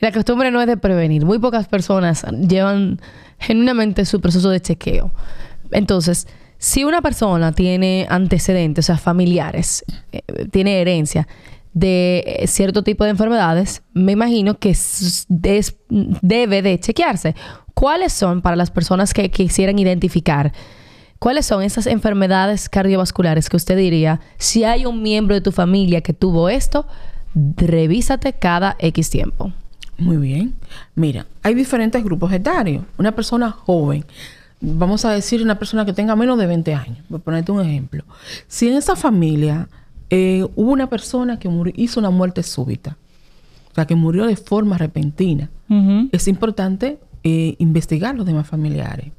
la 0.00 0.10
costumbre 0.10 0.50
no 0.50 0.60
es 0.60 0.66
de 0.66 0.76
prevenir. 0.78 1.24
Muy 1.24 1.38
pocas 1.38 1.68
personas 1.68 2.24
llevan 2.48 3.00
genuinamente 3.38 4.04
su 4.06 4.20
proceso 4.20 4.48
de 4.50 4.60
chequeo. 4.60 5.12
Entonces, 5.70 6.26
si 6.58 6.84
una 6.84 7.02
persona 7.02 7.52
tiene 7.52 8.06
antecedentes, 8.08 8.86
o 8.86 8.86
sea, 8.86 8.98
familiares, 8.98 9.84
eh, 10.12 10.22
tiene 10.50 10.80
herencia 10.80 11.28
de 11.74 12.24
eh, 12.26 12.46
cierto 12.46 12.82
tipo 12.82 13.04
de 13.04 13.10
enfermedades, 13.10 13.82
me 13.92 14.12
imagino 14.12 14.58
que 14.58 14.74
debe 16.22 16.62
de 16.62 16.80
chequearse. 16.80 17.34
¿Cuáles 17.74 18.14
son 18.14 18.40
para 18.40 18.56
las 18.56 18.70
personas 18.70 19.12
que 19.12 19.30
quisieran 19.30 19.78
identificar? 19.78 20.52
¿Cuáles 21.18 21.44
son 21.44 21.62
esas 21.62 21.86
enfermedades 21.86 22.70
cardiovasculares 22.70 23.50
que 23.50 23.56
usted 23.58 23.76
diría, 23.76 24.20
si 24.38 24.64
hay 24.64 24.86
un 24.86 25.02
miembro 25.02 25.34
de 25.34 25.42
tu 25.42 25.52
familia 25.52 26.00
que 26.00 26.14
tuvo 26.14 26.48
esto, 26.48 26.86
revísate 27.56 28.32
cada 28.32 28.76
X 28.78 29.10
tiempo? 29.10 29.52
Muy 29.98 30.16
bien. 30.16 30.54
Mira, 30.94 31.26
hay 31.42 31.54
diferentes 31.54 32.02
grupos 32.04 32.32
etarios. 32.32 32.84
Una 32.98 33.12
persona 33.12 33.50
joven, 33.50 34.04
vamos 34.60 35.04
a 35.04 35.10
decir 35.12 35.42
una 35.42 35.58
persona 35.58 35.84
que 35.86 35.92
tenga 35.92 36.16
menos 36.16 36.38
de 36.38 36.46
20 36.46 36.74
años, 36.74 36.98
por 37.08 37.20
ponerte 37.20 37.52
un 37.52 37.60
ejemplo. 37.64 38.04
Si 38.48 38.68
en 38.68 38.74
esa 38.76 38.96
familia 38.96 39.68
eh, 40.10 40.46
hubo 40.54 40.70
una 40.72 40.88
persona 40.88 41.38
que 41.38 41.48
murió- 41.48 41.72
hizo 41.76 42.00
una 42.00 42.10
muerte 42.10 42.42
súbita, 42.42 42.96
o 43.72 43.74
sea, 43.74 43.86
que 43.86 43.94
murió 43.94 44.26
de 44.26 44.36
forma 44.36 44.78
repentina, 44.78 45.50
es 46.12 46.28
importante 46.28 46.98
eh, 47.24 47.56
investigar 47.58 48.14
los 48.14 48.24
demás 48.24 48.46
familiares. 48.46 49.10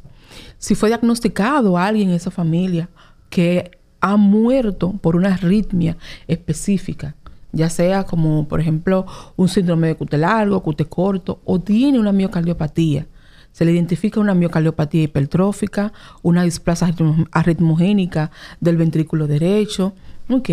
Si 0.57 0.75
fue 0.75 0.89
diagnosticado 0.89 1.77
alguien 1.77 2.09
en 2.09 2.15
esa 2.15 2.31
familia 2.31 2.89
que 3.29 3.71
ha 3.99 4.15
muerto 4.15 4.93
por 4.93 5.15
una 5.15 5.33
arritmia 5.33 5.97
específica, 6.27 7.15
ya 7.57 7.69
sea 7.69 8.05
como, 8.05 8.47
por 8.47 8.61
ejemplo, 8.61 9.05
un 9.35 9.49
síndrome 9.49 9.87
de 9.87 9.95
cute 9.95 10.17
largo, 10.17 10.61
cute 10.61 10.85
corto, 10.85 11.41
o 11.43 11.59
tiene 11.59 11.99
una 11.99 12.11
miocardiopatía. 12.11 13.07
Se 13.51 13.65
le 13.65 13.71
identifica 13.71 14.19
una 14.19 14.35
miocardiopatía 14.35 15.03
hipertrófica, 15.03 15.91
una 16.21 16.43
displasia 16.43 16.87
arritmo- 16.87 17.27
arritmogénica 17.31 18.31
del 18.61 18.77
ventrículo 18.77 19.27
derecho, 19.27 19.93
ok, 20.29 20.49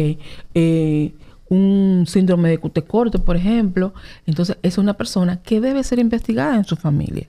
eh, 0.54 1.14
un 1.50 2.04
síndrome 2.08 2.48
de 2.48 2.58
cute 2.58 2.82
corto, 2.82 3.22
por 3.24 3.36
ejemplo. 3.36 3.92
Entonces, 4.26 4.56
es 4.62 4.78
una 4.78 4.94
persona 4.94 5.42
que 5.42 5.60
debe 5.60 5.84
ser 5.84 5.98
investigada 5.98 6.56
en 6.56 6.64
su 6.64 6.76
familia 6.76 7.28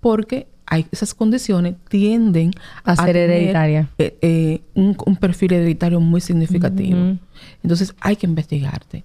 porque 0.00 0.48
hay, 0.66 0.86
esas 0.92 1.14
condiciones 1.14 1.74
tienden 1.88 2.52
A 2.84 2.96
ser 2.96 3.06
tener, 3.14 3.30
hereditaria. 3.30 3.88
eh, 3.98 4.16
eh, 4.22 4.60
un, 4.74 4.96
un 5.04 5.16
perfil 5.16 5.52
hereditario 5.52 6.00
muy 6.00 6.20
significativo. 6.20 7.16
Entonces 7.62 7.94
hay 8.00 8.16
que 8.16 8.26
investigarte. 8.26 9.04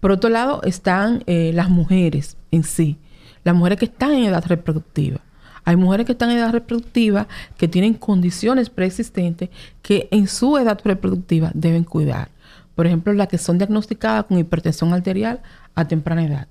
Por 0.00 0.12
otro 0.12 0.30
lado 0.30 0.62
están 0.62 1.22
eh, 1.26 1.52
las 1.54 1.68
mujeres 1.68 2.36
en 2.50 2.62
sí, 2.62 2.96
las 3.44 3.54
mujeres 3.54 3.78
que 3.78 3.84
están 3.86 4.12
en 4.12 4.24
edad 4.24 4.44
reproductiva. 4.46 5.20
Hay 5.64 5.76
mujeres 5.76 6.06
que 6.06 6.12
están 6.12 6.30
en 6.30 6.38
edad 6.38 6.52
reproductiva 6.52 7.28
que 7.58 7.68
tienen 7.68 7.94
condiciones 7.94 8.70
preexistentes 8.70 9.50
que 9.82 10.08
en 10.10 10.26
su 10.26 10.56
edad 10.56 10.80
reproductiva 10.82 11.50
deben 11.54 11.84
cuidar. 11.84 12.30
Por 12.74 12.86
ejemplo, 12.86 13.12
las 13.12 13.28
que 13.28 13.36
son 13.36 13.58
diagnosticadas 13.58 14.24
con 14.24 14.38
hipertensión 14.38 14.94
arterial 14.94 15.40
a 15.74 15.86
temprana 15.86 16.24
edad. 16.24 16.48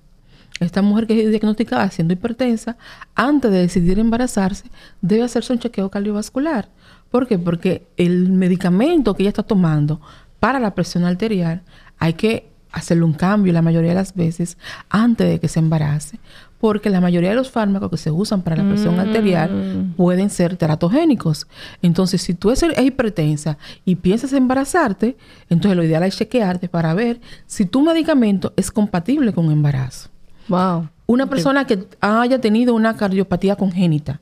Esta 0.59 0.81
mujer 0.81 1.07
que 1.07 1.23
es 1.23 1.29
diagnosticada 1.29 1.89
siendo 1.89 2.13
hipertensa, 2.13 2.77
antes 3.15 3.51
de 3.51 3.59
decidir 3.59 3.99
embarazarse, 3.99 4.65
debe 5.01 5.23
hacerse 5.23 5.53
un 5.53 5.59
chequeo 5.59 5.89
cardiovascular. 5.89 6.69
¿Por 7.09 7.27
qué? 7.27 7.39
Porque 7.39 7.87
el 7.97 8.31
medicamento 8.31 9.15
que 9.15 9.23
ella 9.23 9.29
está 9.29 9.43
tomando 9.43 10.01
para 10.39 10.59
la 10.59 10.75
presión 10.75 11.05
arterial 11.05 11.63
hay 11.97 12.13
que 12.13 12.49
hacerle 12.71 13.03
un 13.03 13.13
cambio 13.13 13.51
la 13.51 13.61
mayoría 13.61 13.89
de 13.89 13.95
las 13.95 14.13
veces 14.13 14.57
antes 14.89 15.27
de 15.27 15.39
que 15.39 15.47
se 15.47 15.59
embarace. 15.59 16.19
Porque 16.59 16.89
la 16.89 16.99
mayoría 16.99 17.29
de 17.29 17.35
los 17.35 17.49
fármacos 17.49 17.89
que 17.89 17.97
se 17.97 18.11
usan 18.11 18.41
para 18.41 18.57
la 18.57 18.67
presión 18.67 18.99
arterial 18.99 19.93
pueden 19.95 20.29
ser 20.29 20.57
teratogénicos. 20.57 21.47
Entonces, 21.81 22.21
si 22.21 22.33
tú 22.33 22.49
eres 22.49 22.63
es 22.63 22.85
hipertensa 22.85 23.57
y 23.85 23.95
piensas 23.95 24.33
embarazarte, 24.33 25.15
entonces 25.49 25.77
lo 25.77 25.85
ideal 25.85 26.03
es 26.03 26.17
chequearte 26.17 26.67
para 26.67 26.93
ver 26.93 27.21
si 27.45 27.65
tu 27.65 27.81
medicamento 27.81 28.51
es 28.57 28.71
compatible 28.71 29.31
con 29.31 29.49
embarazo. 29.51 30.09
Wow. 30.49 30.89
Una 31.07 31.27
persona 31.27 31.65
que 31.65 31.87
haya 32.01 32.39
tenido 32.41 32.75
una 32.75 32.95
cardiopatía 32.97 33.55
congénita, 33.55 34.19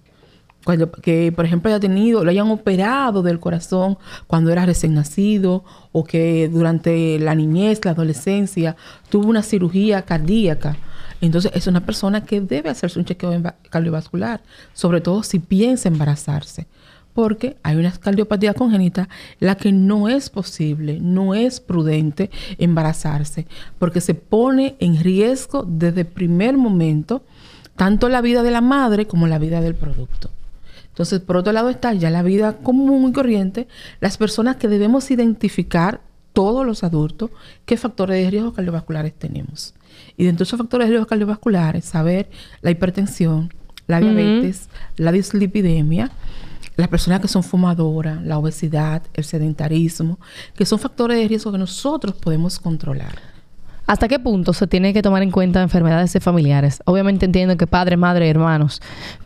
cuando- 0.63 0.91
que 0.91 1.31
por 1.33 1.45
ejemplo 1.45 1.69
haya 1.71 1.79
tenido, 1.79 2.23
lo 2.23 2.29
hayan 2.29 2.49
operado 2.51 3.23
del 3.23 3.39
corazón 3.39 3.97
cuando 4.27 4.51
era 4.51 4.65
recién 4.65 4.93
nacido 4.93 5.63
o 5.91 6.03
que 6.03 6.49
durante 6.49 7.19
la 7.19 7.35
niñez, 7.35 7.83
la 7.83 7.91
adolescencia, 7.91 8.75
tuvo 9.09 9.29
una 9.29 9.43
cirugía 9.43 10.01
cardíaca. 10.03 10.77
Entonces 11.19 11.51
es 11.55 11.67
una 11.67 11.85
persona 11.85 12.23
que 12.25 12.41
debe 12.41 12.69
hacerse 12.69 12.99
un 12.99 13.05
chequeo 13.05 13.41
cardiovascular, 13.69 14.41
sobre 14.73 15.01
todo 15.01 15.23
si 15.23 15.39
piensa 15.39 15.87
embarazarse. 15.89 16.67
Porque 17.17 17.57
hay 17.63 17.77
una 17.77 17.91
cardiopatía 17.93 18.53
congénita 18.53 19.09
la 19.39 19.55
que 19.55 19.71
no 19.71 20.07
es 20.07 20.29
posible, 20.29 20.99
no 21.01 21.33
es 21.33 21.59
prudente 21.59 22.29
embarazarse, 22.59 23.47
porque 23.79 24.01
se 24.01 24.13
pone 24.13 24.75
en 24.79 25.03
riesgo 25.03 25.65
desde 25.67 26.01
el 26.01 26.07
primer 26.07 26.57
momento 26.57 27.23
tanto 27.75 28.07
la 28.07 28.21
vida 28.21 28.43
de 28.43 28.51
la 28.51 28.61
madre 28.61 29.07
como 29.07 29.25
la 29.25 29.39
vida 29.39 29.61
del 29.61 29.73
producto. 29.73 30.29
Entonces, 30.89 31.19
por 31.19 31.37
otro 31.37 31.53
lado 31.53 31.71
está 31.71 31.91
ya 31.91 32.11
la 32.11 32.21
vida 32.21 32.57
común 32.57 33.09
y 33.09 33.13
corriente, 33.13 33.67
las 33.99 34.19
personas 34.19 34.57
que 34.57 34.67
debemos 34.67 35.09
identificar, 35.09 36.01
todos 36.33 36.67
los 36.67 36.83
adultos, 36.83 37.31
qué 37.65 37.77
factores 37.77 38.23
de 38.23 38.29
riesgo 38.29 38.53
cardiovasculares 38.53 39.15
tenemos. 39.15 39.73
Y 40.17 40.25
dentro 40.25 40.43
de 40.43 40.49
esos 40.49 40.59
factores 40.59 40.85
de 40.85 40.91
riesgo 40.91 41.07
cardiovasculares, 41.07 41.83
saber 41.83 42.29
la 42.61 42.69
hipertensión, 42.69 43.51
la 43.87 43.99
diabetes, 43.99 44.69
la 44.97 45.11
dislipidemia, 45.11 46.11
las 46.77 46.87
personas 46.87 47.19
que 47.19 47.27
son 47.27 47.43
fumadoras, 47.43 48.23
la 48.23 48.37
obesidad, 48.37 49.03
el 49.13 49.23
sedentarismo, 49.23 50.19
que 50.55 50.65
son 50.65 50.79
factores 50.79 51.17
de 51.17 51.27
riesgo 51.27 51.51
que 51.51 51.57
nosotros 51.57 52.15
podemos 52.15 52.59
controlar. 52.59 53.19
¿Hasta 53.87 54.07
qué 54.07 54.19
punto 54.19 54.53
se 54.53 54.67
tiene 54.67 54.93
que 54.93 55.01
tomar 55.01 55.23
en 55.23 55.31
cuenta 55.31 55.61
enfermedades 55.61 56.13
de 56.13 56.19
familiares? 56.19 56.81
Obviamente 56.85 57.25
entiendo 57.25 57.55
que 57.57 57.67
padre, 57.67 57.97
madre, 57.97 58.29
hermanos, 58.29 58.81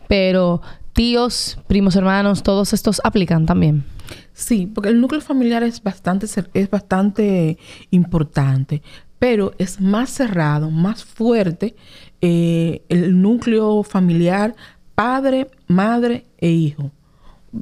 pero 0.08 0.62
tíos, 0.92 1.58
primos, 1.66 1.96
hermanos, 1.96 2.42
todos 2.42 2.72
estos 2.72 3.00
aplican 3.04 3.44
también. 3.44 3.84
Sí, 4.32 4.66
porque 4.66 4.88
el 4.88 5.00
núcleo 5.00 5.20
familiar 5.20 5.62
es 5.62 5.82
bastante, 5.82 6.26
es 6.54 6.70
bastante 6.70 7.58
importante, 7.90 8.82
pero 9.18 9.52
es 9.58 9.80
más 9.80 10.10
cerrado, 10.10 10.70
más 10.70 11.04
fuerte 11.04 11.76
eh, 12.20 12.82
el 12.88 13.20
núcleo 13.20 13.82
familiar 13.82 14.54
padre, 14.94 15.50
madre 15.66 16.26
e 16.38 16.50
hijo. 16.50 16.92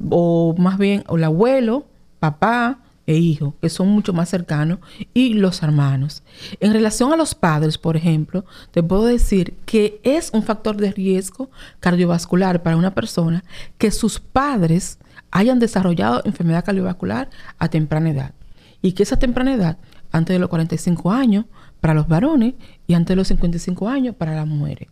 O 0.09 0.55
más 0.57 0.77
bien 0.77 1.03
el 1.09 1.23
abuelo, 1.23 1.85
papá 2.19 2.79
e 3.07 3.15
hijo, 3.15 3.55
que 3.61 3.69
son 3.69 3.89
mucho 3.89 4.13
más 4.13 4.29
cercanos, 4.29 4.79
y 5.13 5.33
los 5.33 5.63
hermanos. 5.63 6.23
En 6.59 6.73
relación 6.73 7.11
a 7.11 7.17
los 7.17 7.35
padres, 7.35 7.77
por 7.77 7.97
ejemplo, 7.97 8.45
te 8.71 8.83
puedo 8.83 9.05
decir 9.05 9.55
que 9.65 9.99
es 10.03 10.29
un 10.33 10.43
factor 10.43 10.77
de 10.77 10.91
riesgo 10.91 11.49
cardiovascular 11.79 12.63
para 12.63 12.77
una 12.77 12.93
persona 12.93 13.43
que 13.77 13.91
sus 13.91 14.19
padres 14.19 14.99
hayan 15.31 15.59
desarrollado 15.59 16.21
enfermedad 16.25 16.65
cardiovascular 16.65 17.29
a 17.57 17.69
temprana 17.69 18.11
edad. 18.11 18.33
Y 18.81 18.93
que 18.93 19.03
esa 19.03 19.17
temprana 19.17 19.53
edad, 19.53 19.77
antes 20.11 20.33
de 20.33 20.39
los 20.39 20.49
45 20.49 21.11
años, 21.11 21.45
para 21.79 21.93
los 21.93 22.07
varones 22.07 22.53
y 22.87 22.93
antes 22.93 23.09
de 23.09 23.15
los 23.15 23.27
55 23.27 23.89
años 23.89 24.15
para 24.15 24.35
las 24.35 24.47
mujeres. 24.47 24.87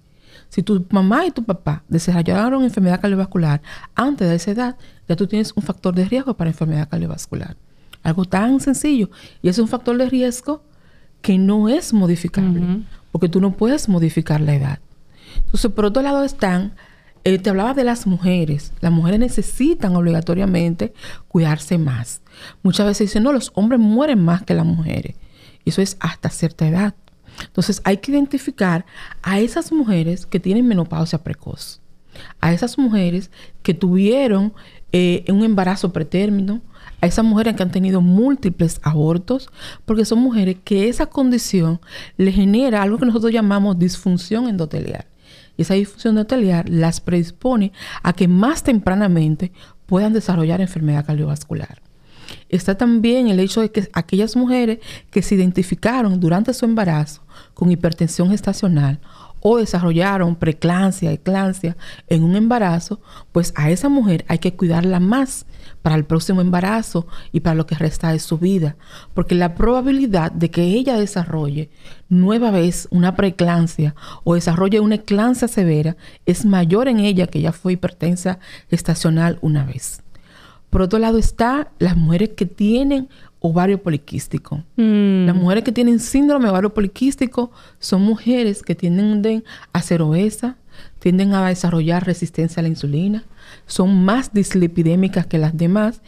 Si 0.50 0.64
tu 0.64 0.86
mamá 0.90 1.26
y 1.26 1.32
tu 1.32 1.44
papá 1.44 1.84
desarrollaron 1.88 2.64
enfermedad 2.64 3.00
cardiovascular 3.00 3.62
antes 3.96 4.28
de 4.28 4.36
esa 4.36 4.52
edad, 4.52 4.78
ya 5.08 5.16
tú 5.16 5.28
tienes 5.28 5.54
un 5.56 5.64
factor 5.64 5.94
de 5.94 6.06
riesgo 6.06 6.34
para 6.36 6.50
enfermedad 6.50 6.90
cardiovascular. 6.90 7.56
Algo 8.04 8.26
tan 8.26 8.60
sencillo. 8.60 9.10
Y 9.42 9.50
es 9.50 9.60
un 9.60 9.68
factor 9.68 9.98
de 9.98 10.10
riesgo 10.10 10.64
que 11.22 11.38
no 11.38 11.70
es 11.70 11.94
modificable, 11.94 12.84
porque 13.12 13.30
tú 13.30 13.42
no 13.42 13.52
puedes 13.52 13.90
modificar 13.90 14.42
la 14.42 14.56
edad. 14.56 14.80
Entonces, 15.38 15.72
por 15.72 15.86
otro 15.86 16.02
lado 16.02 16.24
están, 16.24 16.74
eh, 17.24 17.38
te 17.38 17.50
hablaba 17.50 17.74
de 17.74 17.84
las 17.84 18.08
mujeres. 18.08 18.74
Las 18.80 18.92
mujeres 18.92 19.20
necesitan 19.20 19.96
obligatoriamente 19.96 20.94
cuidarse 21.28 21.78
más. 21.78 22.22
Muchas 22.64 22.88
veces 22.88 23.10
dicen, 23.10 23.24
no, 23.24 23.34
los 23.34 23.52
hombres 23.56 23.80
mueren 23.80 24.24
más 24.24 24.44
que 24.44 24.54
las 24.54 24.66
mujeres. 24.66 25.16
Y 25.66 25.70
eso 25.70 25.82
es 25.82 25.98
hasta 26.00 26.30
cierta 26.30 26.68
edad. 26.68 26.96
Entonces 27.46 27.82
hay 27.84 27.98
que 27.98 28.12
identificar 28.12 28.86
a 29.22 29.40
esas 29.40 29.72
mujeres 29.72 30.26
que 30.26 30.40
tienen 30.40 30.68
menopausia 30.68 31.24
precoz, 31.24 31.82
a 32.40 32.54
esas 32.54 32.78
mujeres 32.78 33.32
que 33.64 33.74
tuvieron 33.74 34.54
eh, 34.92 35.24
un 35.30 35.44
embarazo 35.44 35.94
pretérmino, 35.94 36.62
a 37.02 37.08
esas 37.08 37.24
mujeres 37.24 37.56
que 37.56 37.64
han 37.64 37.72
tenido 37.72 38.02
múltiples 38.02 38.80
abortos, 38.84 39.50
porque 39.86 40.06
son 40.06 40.20
mujeres 40.20 40.58
que 40.64 40.90
esa 40.90 41.06
condición 41.06 41.80
le 42.18 42.32
genera 42.32 42.82
algo 42.82 42.98
que 42.98 43.06
nosotros 43.06 43.32
llamamos 43.32 43.80
disfunción 43.80 44.50
endotelial. 44.50 45.06
Y 45.58 45.64
esa 45.64 45.76
disfunción 45.76 46.18
endotelial 46.18 46.66
las 46.68 47.02
predispone 47.02 47.72
a 48.04 48.14
que 48.14 48.28
más 48.28 48.64
tempranamente 48.64 49.52
puedan 49.86 50.14
desarrollar 50.14 50.62
enfermedad 50.62 51.06
cardiovascular. 51.06 51.82
está 52.48 52.76
también 52.76 53.28
el 53.28 53.40
hecho 53.40 53.62
de 53.62 53.72
que 53.72 53.90
aquellas 53.94 54.36
mujeres 54.36 54.80
que 55.10 55.22
se 55.22 55.36
identificaron 55.36 56.20
durante 56.20 56.54
su 56.54 56.66
embarazo 56.66 57.22
con 57.60 57.72
hipertensión 57.72 58.30
gestacional 58.30 59.02
o 59.42 59.58
desarrollaron 59.58 60.38
preclancia, 60.38 61.12
eclancia 61.12 61.76
en 62.08 62.24
un 62.24 62.38
embarazo, 62.38 63.02
pues 63.34 63.52
a 63.58 63.70
esa 63.70 63.90
mujer 63.90 64.24
hay 64.30 64.38
que 64.38 64.54
cuidarla 64.54 65.02
más 65.02 65.46
para 65.82 65.98
el 65.98 66.06
próximo 66.06 66.40
embarazo 66.40 67.06
y 67.34 67.42
para 67.42 67.56
lo 67.56 67.66
que 67.66 67.76
resta 67.76 68.14
de 68.14 68.20
su 68.20 68.38
vida, 68.38 68.78
porque 69.14 69.36
la 69.36 69.56
probabilidad 69.56 70.32
de 70.32 70.50
que 70.50 70.64
ella 70.64 70.96
desarrolle 70.96 71.70
nueva 72.08 72.50
vez 72.50 72.88
una 72.92 73.18
preclancia 73.18 73.94
o 74.24 74.36
desarrolle 74.36 74.80
una 74.80 74.96
eclancia 74.96 75.50
severa 75.50 75.98
es 76.26 76.46
mayor 76.46 76.88
en 76.88 77.02
ella 77.02 77.28
que 77.28 77.42
ya 77.42 77.52
fue 77.52 77.74
hipertensa 77.74 78.40
gestacional 78.70 79.38
una 79.42 79.66
vez. 79.66 80.02
Por 80.70 80.82
otro 80.82 80.98
lado 80.98 81.18
está 81.18 81.72
las 81.78 81.98
mujeres 81.98 82.30
que 82.38 82.46
tienen 82.46 83.10
ovario 83.40 83.82
poliquístico. 83.82 84.64
Mm. 84.76 85.26
Las 85.26 85.36
mujeres 85.36 85.64
que 85.64 85.72
tienen 85.72 86.00
síndrome 86.00 86.46
de 86.46 86.52
ovario 86.52 86.74
poliquístico 86.74 87.52
son 87.80 88.02
mujeres 88.02 88.64
que 88.64 88.76
tienden 88.76 89.44
a 89.74 89.82
ser 89.82 90.02
obesas, 90.02 90.56
tienden 91.00 91.34
a 91.34 91.48
desarrollar 91.48 92.06
resistencia 92.06 92.60
a 92.60 92.64
la 92.64 92.70
insulina, 92.70 93.24
son 93.66 94.04
más 94.04 94.34
dislipidémicas 94.34 95.26
que 95.26 95.38
las 95.38 95.58
demás 95.58 96.02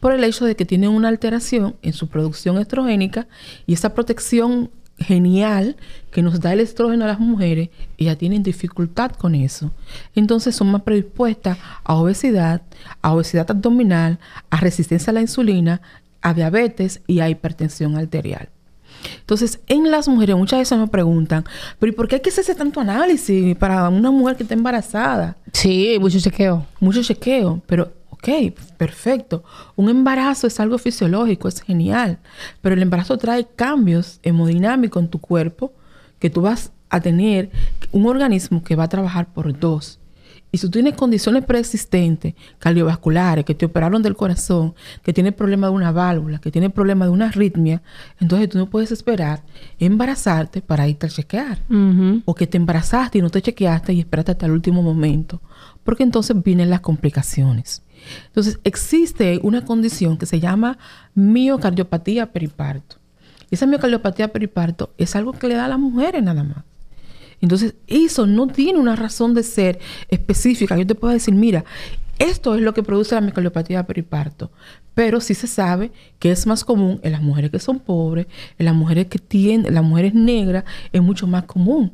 por 0.00 0.12
el 0.12 0.24
hecho 0.24 0.44
de 0.44 0.54
que 0.54 0.64
tienen 0.64 0.90
una 0.90 1.08
alteración 1.08 1.74
en 1.82 1.92
su 1.92 2.08
producción 2.08 2.58
estrogénica 2.58 3.26
y 3.66 3.74
esa 3.74 3.94
protección 3.94 4.70
genial 4.98 5.76
que 6.10 6.22
nos 6.22 6.40
da 6.40 6.52
el 6.52 6.60
estrógeno 6.60 7.04
a 7.04 7.08
las 7.08 7.20
mujeres, 7.20 7.70
ellas 7.98 8.18
tienen 8.18 8.42
dificultad 8.42 9.12
con 9.12 9.34
eso. 9.34 9.70
Entonces 10.14 10.56
son 10.56 10.72
más 10.72 10.82
predispuestas 10.82 11.58
a 11.84 11.94
obesidad, 11.94 12.62
a 13.00 13.12
obesidad 13.14 13.50
abdominal, 13.50 14.18
a 14.50 14.58
resistencia 14.58 15.10
a 15.10 15.14
la 15.14 15.20
insulina, 15.20 15.80
a 16.22 16.34
diabetes 16.34 17.00
y 17.06 17.20
a 17.20 17.28
hipertensión 17.28 17.96
arterial. 17.96 18.48
Entonces, 19.20 19.60
en 19.66 19.90
las 19.90 20.08
mujeres 20.08 20.36
muchas 20.36 20.60
veces 20.60 20.78
me 20.78 20.88
preguntan, 20.88 21.44
pero 21.78 21.92
¿y 21.92 21.94
por 21.94 22.08
qué 22.08 22.16
hay 22.16 22.22
que 22.22 22.30
hacerse 22.30 22.54
tanto 22.54 22.80
análisis 22.80 23.56
para 23.56 23.88
una 23.88 24.10
mujer 24.10 24.36
que 24.36 24.42
está 24.42 24.54
embarazada? 24.54 25.36
Sí, 25.52 25.96
mucho 26.00 26.18
chequeo. 26.18 26.66
Mucho 26.80 27.02
chequeo, 27.02 27.62
pero 27.66 27.92
ok, 28.10 28.28
perfecto. 28.76 29.44
Un 29.76 29.88
embarazo 29.88 30.46
es 30.46 30.58
algo 30.60 30.78
fisiológico, 30.78 31.48
es 31.48 31.60
genial, 31.62 32.18
pero 32.60 32.74
el 32.74 32.82
embarazo 32.82 33.16
trae 33.18 33.46
cambios 33.46 34.18
hemodinámicos 34.22 35.02
en 35.02 35.08
tu 35.08 35.20
cuerpo 35.20 35.72
que 36.18 36.30
tú 36.30 36.42
vas 36.42 36.72
a 36.90 37.00
tener 37.00 37.50
un 37.92 38.06
organismo 38.06 38.64
que 38.64 38.76
va 38.76 38.84
a 38.84 38.88
trabajar 38.88 39.32
por 39.32 39.58
dos. 39.58 39.97
Y 40.50 40.58
si 40.58 40.66
tú 40.66 40.70
tienes 40.70 40.94
condiciones 40.94 41.44
preexistentes, 41.44 42.34
cardiovasculares, 42.58 43.44
que 43.44 43.54
te 43.54 43.66
operaron 43.66 44.02
del 44.02 44.16
corazón, 44.16 44.74
que 45.02 45.12
tienes 45.12 45.34
problema 45.34 45.66
de 45.66 45.74
una 45.74 45.92
válvula, 45.92 46.38
que 46.38 46.50
tienes 46.50 46.72
problema 46.72 47.04
de 47.04 47.10
una 47.10 47.26
arritmia, 47.26 47.82
entonces 48.18 48.48
tú 48.48 48.58
no 48.58 48.70
puedes 48.70 48.90
esperar 48.90 49.42
embarazarte 49.78 50.62
para 50.62 50.88
irte 50.88 51.06
a 51.06 51.10
chequear. 51.10 51.58
O 52.24 52.34
que 52.34 52.46
te 52.46 52.56
embarazaste 52.56 53.18
y 53.18 53.22
no 53.22 53.30
te 53.30 53.42
chequeaste 53.42 53.92
y 53.92 54.00
esperaste 54.00 54.32
hasta 54.32 54.46
el 54.46 54.52
último 54.52 54.82
momento. 54.82 55.40
Porque 55.84 56.02
entonces 56.02 56.42
vienen 56.42 56.70
las 56.70 56.80
complicaciones. 56.80 57.82
Entonces 58.28 58.58
existe 58.64 59.40
una 59.42 59.64
condición 59.64 60.16
que 60.16 60.26
se 60.26 60.40
llama 60.40 60.78
miocardiopatía 61.14 62.32
periparto. 62.32 62.96
Y 63.50 63.54
esa 63.54 63.66
miocardiopatía 63.66 64.28
periparto 64.28 64.92
es 64.98 65.14
algo 65.16 65.32
que 65.32 65.48
le 65.48 65.54
da 65.54 65.66
a 65.66 65.68
las 65.68 65.78
mujeres 65.78 66.22
nada 66.22 66.42
más. 66.42 66.64
Entonces, 67.40 67.74
eso 67.86 68.26
no 68.26 68.46
tiene 68.46 68.78
una 68.78 68.96
razón 68.96 69.34
de 69.34 69.42
ser 69.42 69.78
específica. 70.08 70.76
Yo 70.76 70.86
te 70.86 70.94
puedo 70.94 71.12
decir, 71.12 71.34
mira, 71.34 71.64
esto 72.18 72.56
es 72.56 72.62
lo 72.62 72.74
que 72.74 72.82
produce 72.82 73.14
la 73.14 73.20
miocardiopatía 73.20 73.86
periparto. 73.86 74.50
Pero 74.94 75.20
sí 75.20 75.34
se 75.34 75.46
sabe 75.46 75.92
que 76.18 76.32
es 76.32 76.46
más 76.46 76.64
común 76.64 77.00
en 77.04 77.12
las 77.12 77.22
mujeres 77.22 77.50
que 77.50 77.60
son 77.60 77.78
pobres, 77.78 78.26
en 78.58 78.66
las 78.66 78.74
mujeres 78.74 79.06
que 79.06 79.18
tienen, 79.18 79.66
en 79.66 79.74
las 79.74 79.84
mujeres 79.84 80.14
negras, 80.14 80.64
es 80.92 81.00
mucho 81.00 81.26
más 81.26 81.44
común. 81.44 81.92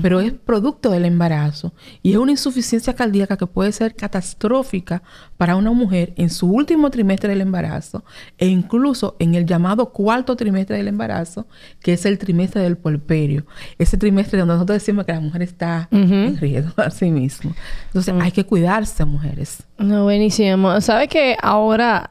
Pero 0.00 0.20
es 0.20 0.32
producto 0.32 0.90
del 0.90 1.04
embarazo 1.04 1.74
y 2.02 2.12
es 2.12 2.16
una 2.16 2.30
insuficiencia 2.30 2.94
cardíaca 2.94 3.36
que 3.36 3.46
puede 3.46 3.72
ser 3.72 3.94
catastrófica 3.94 5.02
para 5.36 5.54
una 5.54 5.70
mujer 5.72 6.14
en 6.16 6.30
su 6.30 6.50
último 6.50 6.90
trimestre 6.90 7.28
del 7.28 7.42
embarazo 7.42 8.02
e 8.38 8.46
incluso 8.46 9.16
en 9.18 9.34
el 9.34 9.44
llamado 9.44 9.92
cuarto 9.92 10.34
trimestre 10.34 10.78
del 10.78 10.88
embarazo, 10.88 11.46
que 11.80 11.92
es 11.92 12.06
el 12.06 12.18
trimestre 12.18 12.62
del 12.62 12.78
puerperio. 12.78 13.44
Ese 13.78 13.98
trimestre 13.98 14.38
donde 14.38 14.54
nosotros 14.54 14.76
decimos 14.76 15.04
que 15.04 15.12
la 15.12 15.20
mujer 15.20 15.42
está 15.42 15.88
en 15.90 16.38
riesgo 16.38 16.72
a 16.82 16.90
sí 16.90 17.10
mismo. 17.10 17.54
Entonces 17.88 18.14
hay 18.18 18.32
que 18.32 18.44
cuidarse, 18.44 19.04
mujeres. 19.04 19.62
No, 19.76 20.04
buenísimo. 20.04 20.80
¿Sabes 20.80 21.08
que 21.08 21.36
ahora 21.42 22.10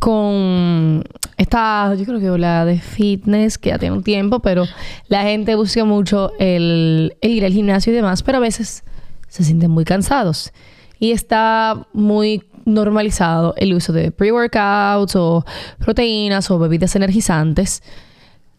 con 0.00 1.04
esta, 1.36 1.94
yo 1.94 2.04
creo 2.04 2.18
que 2.18 2.38
la 2.38 2.64
de 2.64 2.78
fitness, 2.78 3.58
que 3.58 3.68
ya 3.68 3.78
tiene 3.78 3.96
un 3.96 4.02
tiempo, 4.02 4.40
pero 4.40 4.64
la 5.08 5.22
gente 5.22 5.54
busca 5.54 5.84
mucho 5.84 6.32
el, 6.38 7.16
ir 7.20 7.44
al 7.44 7.52
gimnasio 7.52 7.92
y 7.92 7.96
demás, 7.96 8.22
pero 8.22 8.38
a 8.38 8.40
veces 8.40 8.82
se 9.28 9.44
sienten 9.44 9.70
muy 9.70 9.84
cansados. 9.84 10.52
Y 10.98 11.12
está 11.12 11.86
muy 11.92 12.42
normalizado 12.64 13.54
el 13.56 13.72
uso 13.74 13.92
de 13.92 14.10
pre-workouts 14.10 15.16
o 15.16 15.44
proteínas 15.78 16.50
o 16.50 16.58
bebidas 16.58 16.96
energizantes. 16.96 17.82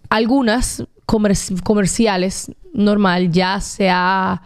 Algunas 0.09 0.83
comer- 1.05 1.37
comerciales, 1.63 2.51
normal, 2.73 3.31
ya 3.31 3.59
se 3.61 3.89
ha 3.89 4.41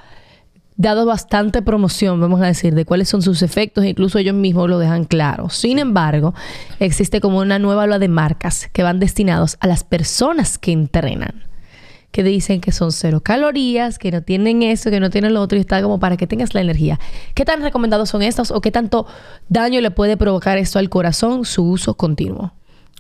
dado 0.78 1.06
bastante 1.06 1.62
promoción, 1.62 2.20
vamos 2.20 2.42
a 2.42 2.48
decir, 2.48 2.76
de 2.76 2.86
cuáles 2.86 3.08
son 3.10 3.22
sus 3.22 3.42
efectos, 3.42 3.86
incluso 3.86 4.20
ellos 4.20 4.36
mismos 4.36 4.70
lo 4.70 4.80
dejan 4.80 5.06
claro. 5.06 5.50
Sin 5.50 5.80
embargo, 5.80 6.34
existe 6.80 7.22
como 7.22 7.40
una 7.40 7.60
nueva 7.60 7.84
ola 7.84 8.00
de 8.00 8.08
marcas 8.08 8.70
que 8.74 8.84
van 8.84 9.00
destinados 9.00 9.58
a 9.62 9.68
las 9.68 9.84
personas 9.84 10.58
que 10.58 10.72
entrenan, 10.72 11.44
que 12.12 12.24
dicen 12.24 12.60
que 12.60 12.72
son 12.72 12.92
cero 12.92 13.22
calorías, 13.22 13.98
que 13.98 14.12
no 14.12 14.22
tienen 14.22 14.64
eso, 14.64 14.90
que 14.90 15.00
no 15.00 15.10
tienen 15.10 15.34
lo 15.34 15.42
otro, 15.42 15.58
y 15.58 15.62
está 15.62 15.82
como 15.82 16.00
para 16.00 16.18
que 16.18 16.28
tengas 16.28 16.54
la 16.54 16.62
energía. 16.62 17.00
¿Qué 17.34 17.46
tan 17.46 17.62
recomendados 17.62 18.10
son 18.10 18.22
estos 18.22 18.52
o 18.52 18.60
qué 18.60 18.72
tanto 18.72 19.08
daño 19.48 19.80
le 19.80 19.92
puede 19.92 20.18
provocar 20.18 20.58
esto 20.58 20.80
al 20.80 20.90
corazón 20.90 21.46
su 21.46 21.64
uso 21.64 21.96
continuo? 21.96 22.54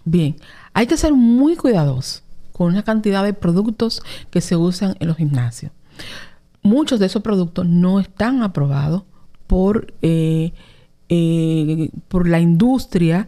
Bien, 0.06 0.38
hay 0.74 0.88
que 0.88 0.98
ser 0.98 1.14
muy 1.14 1.56
cuidadosos 1.56 2.24
con 2.54 2.68
una 2.68 2.84
cantidad 2.84 3.24
de 3.24 3.34
productos 3.34 4.02
que 4.30 4.40
se 4.40 4.56
usan 4.56 4.96
en 5.00 5.08
los 5.08 5.18
gimnasios. 5.18 5.74
Muchos 6.66 7.00
de 7.00 7.06
esos 7.06 7.22
productos 7.22 7.68
no 7.68 8.00
están 8.00 8.42
aprobados 8.42 9.04
por, 9.46 9.94
eh, 10.02 10.52
eh, 11.10 11.90
por 12.08 12.28
la 12.28 12.40
industria 12.40 13.28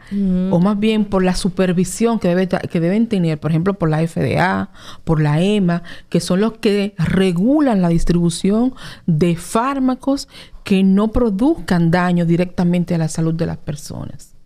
o 0.49 0.59
más 0.59 0.79
bien 0.79 1.05
por 1.05 1.23
la 1.23 1.35
supervisión 1.35 2.17
que, 2.17 2.29
debe 2.29 2.47
que 2.47 2.79
deben 2.79 3.05
tener, 3.07 3.39
por 3.39 3.51
ejemplo, 3.51 3.75
por 3.75 3.89
la 3.89 3.99
FDA, 3.99 4.71
por 5.03 5.21
la 5.21 5.39
EMA, 5.39 5.83
que 6.09 6.19
son 6.19 6.41
los 6.41 6.53
que 6.53 6.95
regulan 6.97 7.83
la 7.83 7.89
distribución 7.89 8.73
de 9.05 9.35
fármacos 9.35 10.27
que 10.63 10.83
no 10.83 11.09
produzcan 11.09 11.91
daño 11.91 12.25
directamente 12.25 12.95
a 12.95 12.97
la 12.97 13.07
salud 13.07 13.35
de 13.35 13.45
las 13.45 13.57
personas. 13.57 14.36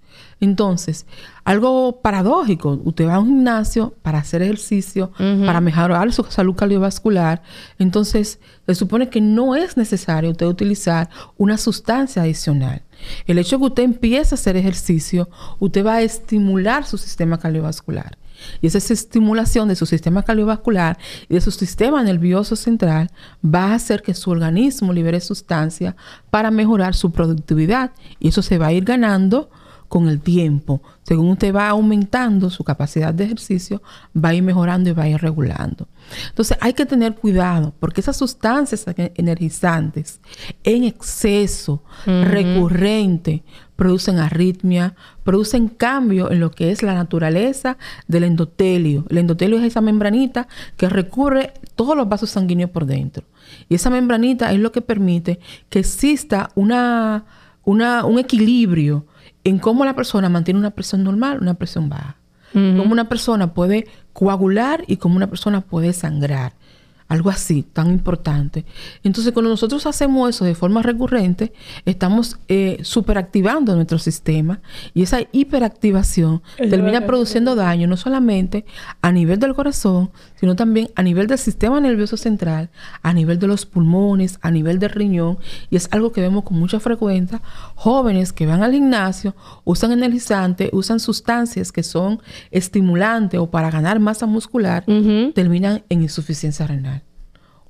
Entonces, 0.41 1.05
algo 1.43 2.01
paradójico, 2.01 2.81
usted 2.83 3.07
va 3.07 3.15
a 3.15 3.19
un 3.19 3.27
gimnasio 3.27 3.93
para 4.01 4.17
hacer 4.17 4.41
ejercicio, 4.41 5.11
para 5.45 5.61
mejorar 5.61 6.11
su 6.11 6.23
salud 6.23 6.55
cardiovascular, 6.55 7.43
entonces 7.77 8.39
se 8.65 8.75
supone 8.75 9.09
que 9.09 9.21
no 9.21 9.55
es 9.55 9.77
necesario 9.77 10.31
usted 10.31 10.47
utilizar 10.47 11.09
una 11.37 11.57
sustancia 11.57 12.23
adicional. 12.23 12.81
El 13.27 13.37
hecho 13.37 13.57
de 13.57 13.59
que 13.61 13.67
usted 13.67 13.83
empiece 13.83 14.33
a 14.33 14.37
hacer 14.37 14.57
ejercicio, 14.57 15.29
usted 15.59 15.85
va 15.85 15.95
a 15.95 16.01
estimular 16.01 16.85
su 16.85 16.97
sistema 16.97 17.37
cardiovascular. 17.37 18.17
Y 18.61 18.65
esa 18.65 18.79
estimulación 18.79 19.67
de 19.67 19.75
su 19.75 19.85
sistema 19.85 20.23
cardiovascular 20.23 20.97
y 21.29 21.35
de 21.35 21.41
su 21.41 21.51
sistema 21.51 22.01
nervioso 22.01 22.55
central 22.55 23.11
va 23.45 23.65
a 23.65 23.75
hacer 23.75 24.01
que 24.01 24.15
su 24.15 24.31
organismo 24.31 24.91
libere 24.91 25.19
sustancia 25.19 25.95
para 26.31 26.49
mejorar 26.49 26.95
su 26.95 27.11
productividad. 27.11 27.91
Y 28.19 28.29
eso 28.29 28.41
se 28.41 28.57
va 28.57 28.67
a 28.67 28.73
ir 28.73 28.85
ganando 28.85 29.51
con 29.91 30.07
el 30.07 30.21
tiempo. 30.21 30.81
Según 31.03 31.31
usted 31.31 31.53
va 31.53 31.67
aumentando 31.67 32.49
su 32.49 32.63
capacidad 32.63 33.13
de 33.13 33.25
ejercicio, 33.25 33.81
va 34.15 34.29
a 34.29 34.33
ir 34.33 34.41
mejorando 34.41 34.89
y 34.89 34.93
va 34.93 35.03
a 35.03 35.09
ir 35.09 35.19
regulando. 35.19 35.89
Entonces 36.29 36.57
hay 36.61 36.71
que 36.71 36.85
tener 36.85 37.15
cuidado 37.15 37.73
porque 37.77 37.99
esas 37.99 38.15
sustancias 38.15 38.85
energizantes 39.15 40.21
en 40.63 40.85
exceso, 40.85 41.83
recurrente, 42.05 43.43
producen 43.75 44.19
arritmia, 44.19 44.95
producen 45.25 45.67
cambio 45.67 46.31
en 46.31 46.39
lo 46.39 46.51
que 46.51 46.71
es 46.71 46.83
la 46.83 46.93
naturaleza 46.93 47.77
del 48.07 48.23
endotelio. 48.23 49.03
El 49.09 49.17
endotelio 49.17 49.57
es 49.57 49.65
esa 49.65 49.81
membranita 49.81 50.47
que 50.77 50.87
recorre 50.87 51.51
todos 51.75 51.97
los 51.97 52.07
vasos 52.07 52.29
sanguíneos 52.29 52.69
por 52.69 52.85
dentro. 52.85 53.25
Y 53.67 53.75
esa 53.75 53.89
membranita 53.89 54.53
es 54.53 54.59
lo 54.59 54.71
que 54.71 54.79
permite 54.79 55.41
que 55.67 55.79
exista 55.79 56.49
una, 56.55 57.25
una, 57.71 58.05
un 58.05 58.19
equilibrio 58.19 59.05
en 59.43 59.59
cómo 59.59 59.85
la 59.85 59.95
persona 59.95 60.29
mantiene 60.29 60.59
una 60.59 60.71
presión 60.71 61.03
normal, 61.03 61.39
una 61.41 61.55
presión 61.55 61.89
baja. 61.89 62.17
Cómo 62.53 62.91
una 62.91 63.07
persona 63.07 63.53
puede 63.53 63.87
coagular 64.11 64.83
y 64.85 64.97
cómo 64.97 65.15
una 65.15 65.27
persona 65.27 65.61
puede 65.61 65.93
sangrar. 65.93 66.51
Algo 67.11 67.29
así 67.29 67.63
tan 67.63 67.91
importante. 67.91 68.63
Entonces, 69.03 69.33
cuando 69.33 69.49
nosotros 69.49 69.85
hacemos 69.85 70.29
eso 70.29 70.45
de 70.45 70.55
forma 70.55 70.81
recurrente, 70.81 71.51
estamos 71.83 72.39
eh, 72.47 72.79
superactivando 72.83 73.75
nuestro 73.75 73.99
sistema 73.99 74.61
y 74.93 75.03
esa 75.03 75.19
hiperactivación 75.33 76.41
termina 76.55 77.05
produciendo 77.05 77.53
daño 77.55 77.85
no 77.85 77.97
solamente 77.97 78.63
a 79.01 79.11
nivel 79.11 79.39
del 79.39 79.53
corazón, 79.53 80.11
sino 80.39 80.55
también 80.55 80.89
a 80.95 81.03
nivel 81.03 81.27
del 81.27 81.37
sistema 81.37 81.81
nervioso 81.81 82.15
central, 82.15 82.69
a 83.01 83.11
nivel 83.11 83.39
de 83.39 83.47
los 83.47 83.65
pulmones, 83.65 84.39
a 84.41 84.49
nivel 84.49 84.79
del 84.79 84.91
riñón, 84.91 85.37
y 85.69 85.75
es 85.75 85.89
algo 85.91 86.13
que 86.13 86.21
vemos 86.21 86.45
con 86.45 86.57
mucha 86.57 86.79
frecuencia. 86.79 87.41
Jóvenes 87.75 88.31
que 88.31 88.45
van 88.45 88.63
al 88.63 88.71
gimnasio, 88.71 89.35
usan 89.65 89.91
energizantes, 89.91 90.69
usan 90.71 91.01
sustancias 91.01 91.73
que 91.73 91.83
son 91.83 92.21
estimulantes 92.51 93.37
o 93.37 93.51
para 93.51 93.69
ganar 93.69 93.99
masa 93.99 94.27
muscular, 94.27 94.85
terminan 95.35 95.83
en 95.89 96.03
insuficiencia 96.03 96.65
renal 96.65 97.00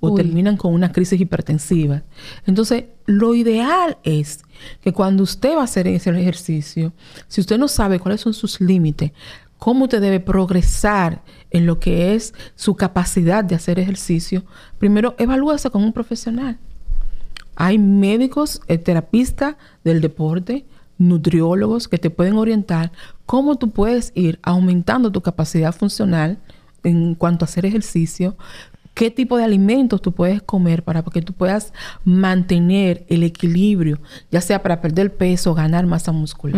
o 0.02 0.14
terminan 0.16 0.58
con 0.58 0.74
una 0.74 0.92
crisis 0.92 1.22
hipertensiva. 1.22 2.04
Entonces, 2.46 2.86
lo 3.06 3.36
ideal 3.36 3.98
es 4.04 4.44
que 4.82 4.92
cuando 4.92 5.24
usted 5.24 5.56
va 5.56 5.62
a 5.62 5.66
hacer 5.66 5.88
ese 5.88 6.10
ejercicio, 6.10 6.92
si 7.28 7.40
usted 7.40 7.58
no 7.58 7.68
sabe 7.68 8.00
cuáles 8.00 8.22
son 8.22 8.34
sus 8.34 8.60
límites, 8.60 9.12
cómo 9.60 9.84
usted 9.84 10.02
debe 10.02 10.20
progresar 10.20 11.22
en 11.52 11.68
lo 11.68 11.80
que 11.80 12.16
es 12.16 12.34
su 12.56 12.76
capacidad 12.76 13.44
de 13.44 13.56
hacer 13.56 13.80
ejercicio, 13.80 14.44
primero 14.80 15.16
evalúese 15.20 15.70
con 15.70 15.84
un 15.84 15.94
profesional. 15.94 16.58
Hay 17.56 17.78
médicos, 17.78 18.62
eh, 18.68 18.80
terapistas 18.80 19.56
del 19.84 20.02
deporte, 20.02 20.66
nutriólogos 20.98 21.88
que 21.88 22.00
te 22.00 22.10
pueden 22.10 22.38
orientar 22.38 22.92
cómo 23.28 23.56
tú 23.58 23.70
puedes 23.70 24.12
ir 24.16 24.40
aumentando 24.42 25.12
tu 25.12 25.22
capacidad 25.22 25.74
funcional 25.74 26.40
en 26.84 27.16
cuanto 27.16 27.46
a 27.46 27.48
hacer 27.48 27.66
ejercicio, 27.66 28.36
qué 28.94 29.12
tipo 29.12 29.38
de 29.38 29.44
alimentos 29.44 30.02
tú 30.02 30.12
puedes 30.12 30.42
comer 30.42 30.84
para 30.84 31.02
que 31.04 31.22
tú 31.22 31.34
puedas 31.34 31.74
mantener 32.04 33.06
el 33.08 33.24
equilibrio, 33.24 34.00
ya 34.32 34.42
sea 34.42 34.62
para 34.62 34.82
perder 34.82 35.16
peso 35.16 35.52
o 35.52 35.54
ganar 35.54 35.86
masa 35.86 36.12
muscular. 36.12 36.56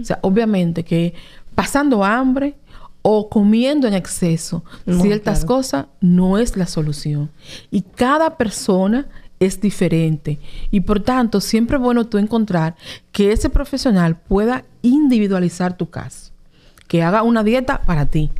O 0.00 0.04
sea, 0.04 0.18
obviamente 0.22 0.84
que 0.84 1.14
pasando 1.54 2.04
hambre 2.04 2.54
o 3.02 3.28
comiendo 3.28 3.86
en 3.86 3.94
exceso 3.94 4.64
ciertas 5.00 5.44
cosas 5.44 5.86
no 6.00 6.38
es 6.38 6.56
la 6.56 6.66
solución. 6.66 7.30
Y 7.70 7.82
cada 7.82 8.36
persona 8.36 9.06
es 9.40 9.60
diferente. 9.60 10.38
Y 10.70 10.80
por 10.80 11.00
tanto, 11.00 11.40
siempre 11.40 11.76
es 11.76 11.82
bueno 11.82 12.06
tú 12.06 12.18
encontrar 12.18 12.74
que 13.12 13.32
ese 13.32 13.50
profesional 13.50 14.16
pueda 14.16 14.64
individualizar 14.82 15.76
tu 15.76 15.88
caso, 15.88 16.32
que 16.88 17.02
haga 17.02 17.22
una 17.22 17.44
dieta 17.44 17.82
para 17.82 18.06
ti 18.06 18.30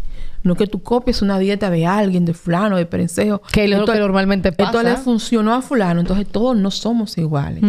no 0.49 0.57
que 0.57 0.67
tú 0.67 0.83
copies 0.83 1.23
una 1.23 1.39
dieta 1.39 1.71
de 1.71 1.87
alguien, 1.87 2.25
de 2.25 2.35
fulano, 2.35 2.77
de 2.77 2.87
perencejo. 2.87 3.41
Que 3.53 3.65
es 3.65 3.71
lo 3.71 3.85
que 3.85 3.99
normalmente 3.99 4.51
pasa. 4.51 4.71
Esto 4.71 4.83
le 4.83 4.97
funcionó 4.97 5.55
a 5.55 5.63
fulano, 5.63 6.01
entonces 6.01 6.27
todos 6.27 6.57
no 6.57 6.71
somos 6.71 7.17
iguales. 7.19 7.63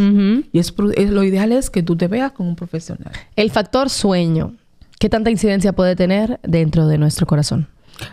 Y 0.52 0.58
es, 0.58 0.74
lo 0.78 1.24
ideal 1.24 1.52
es 1.52 1.70
que 1.70 1.84
tú 1.84 1.96
te 1.96 2.08
veas 2.08 2.32
como 2.32 2.50
un 2.50 2.56
profesional. 2.56 3.12
El 3.36 3.52
factor 3.52 3.90
sueño, 3.90 4.56
¿qué 4.98 5.10
tanta 5.10 5.30
incidencia 5.30 5.74
puede 5.74 5.96
tener 5.96 6.40
dentro 6.44 6.88
de 6.88 6.98
nuestro 6.98 7.28
corazón? 7.28 7.68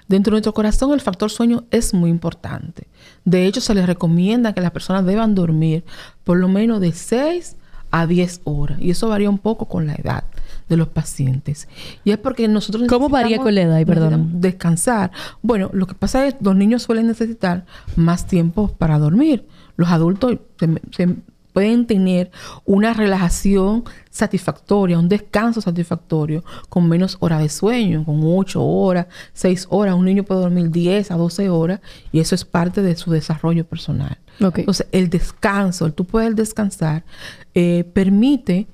Dentro 0.09 0.33
de 0.33 0.37
nuestro 0.37 0.52
corazón 0.52 0.92
el 0.92 1.00
factor 1.00 1.31
sueño 1.31 1.64
es 1.70 1.94
muy 1.94 2.11
importante. 2.11 2.88
De 3.24 3.46
hecho, 3.46 3.61
se 3.61 3.72
les 3.72 3.87
recomienda 3.87 4.52
que 4.52 4.61
las 4.61 4.72
personas 4.72 5.07
deban 5.07 5.35
dormir 5.35 5.85
por 6.24 6.38
lo 6.38 6.48
menos 6.48 6.81
de 6.81 6.92
6 6.92 7.57
a 7.92 8.07
10 8.07 8.40
horas. 8.44 8.79
Y 8.81 8.90
eso 8.90 9.09
varía 9.09 9.31
un 9.31 9.38
poco 9.38 9.66
con 9.66 9.87
la 9.87 9.94
edad 9.94 10.24
de 10.68 10.76
los 10.76 10.88
pacientes. 10.88 11.68
Y 12.05 12.11
es 12.11 12.18
porque 12.18 12.48
nosotros 12.48 12.88
¿Cómo 12.88 13.09
varía 13.09 13.38
con 13.38 13.55
la 13.55 13.62
edad? 13.62 13.87
Perdón. 13.87 14.40
Descansar. 14.40 15.11
Bueno, 15.42 15.70
lo 15.72 15.87
que 15.87 15.94
pasa 15.94 16.26
es 16.26 16.35
que 16.35 16.44
los 16.44 16.57
niños 16.57 16.83
suelen 16.83 17.07
necesitar 17.07 17.66
más 17.94 18.26
tiempo 18.26 18.68
para 18.68 18.98
dormir. 18.98 19.46
Los 19.76 19.90
adultos 19.90 20.38
pueden 21.52 21.87
tener 21.87 22.31
una 22.66 22.92
relajación 22.92 23.85
satisfactoria, 24.11 24.98
un 24.98 25.09
descanso 25.09 25.62
satisfactorio 25.62 26.44
con 26.68 26.87
menos 26.87 27.16
horas 27.20 27.40
de 27.40 27.48
sueño, 27.48 28.05
con 28.05 28.20
8 28.22 28.62
horas, 28.62 29.07
6 29.33 29.68
horas. 29.70 29.94
Un 29.94 30.05
niño 30.05 30.22
puede 30.24 30.42
dormir 30.42 30.70
10 30.70 31.11
a 31.11 31.16
12 31.16 31.48
horas 31.48 31.81
y 32.12 32.20
eso 32.20 32.35
es 32.35 32.44
parte 32.44 32.83
de 32.83 32.94
su 32.94 33.11
desarrollo 33.11 33.64
personal. 33.64 34.18
Entonces, 34.38 34.87
el 34.92 35.09
descanso, 35.09 35.87
el 35.87 35.94
tú 35.94 36.05
poder 36.05 36.35
descansar, 36.35 37.05
eh, 37.55 37.85
permite 37.94 38.66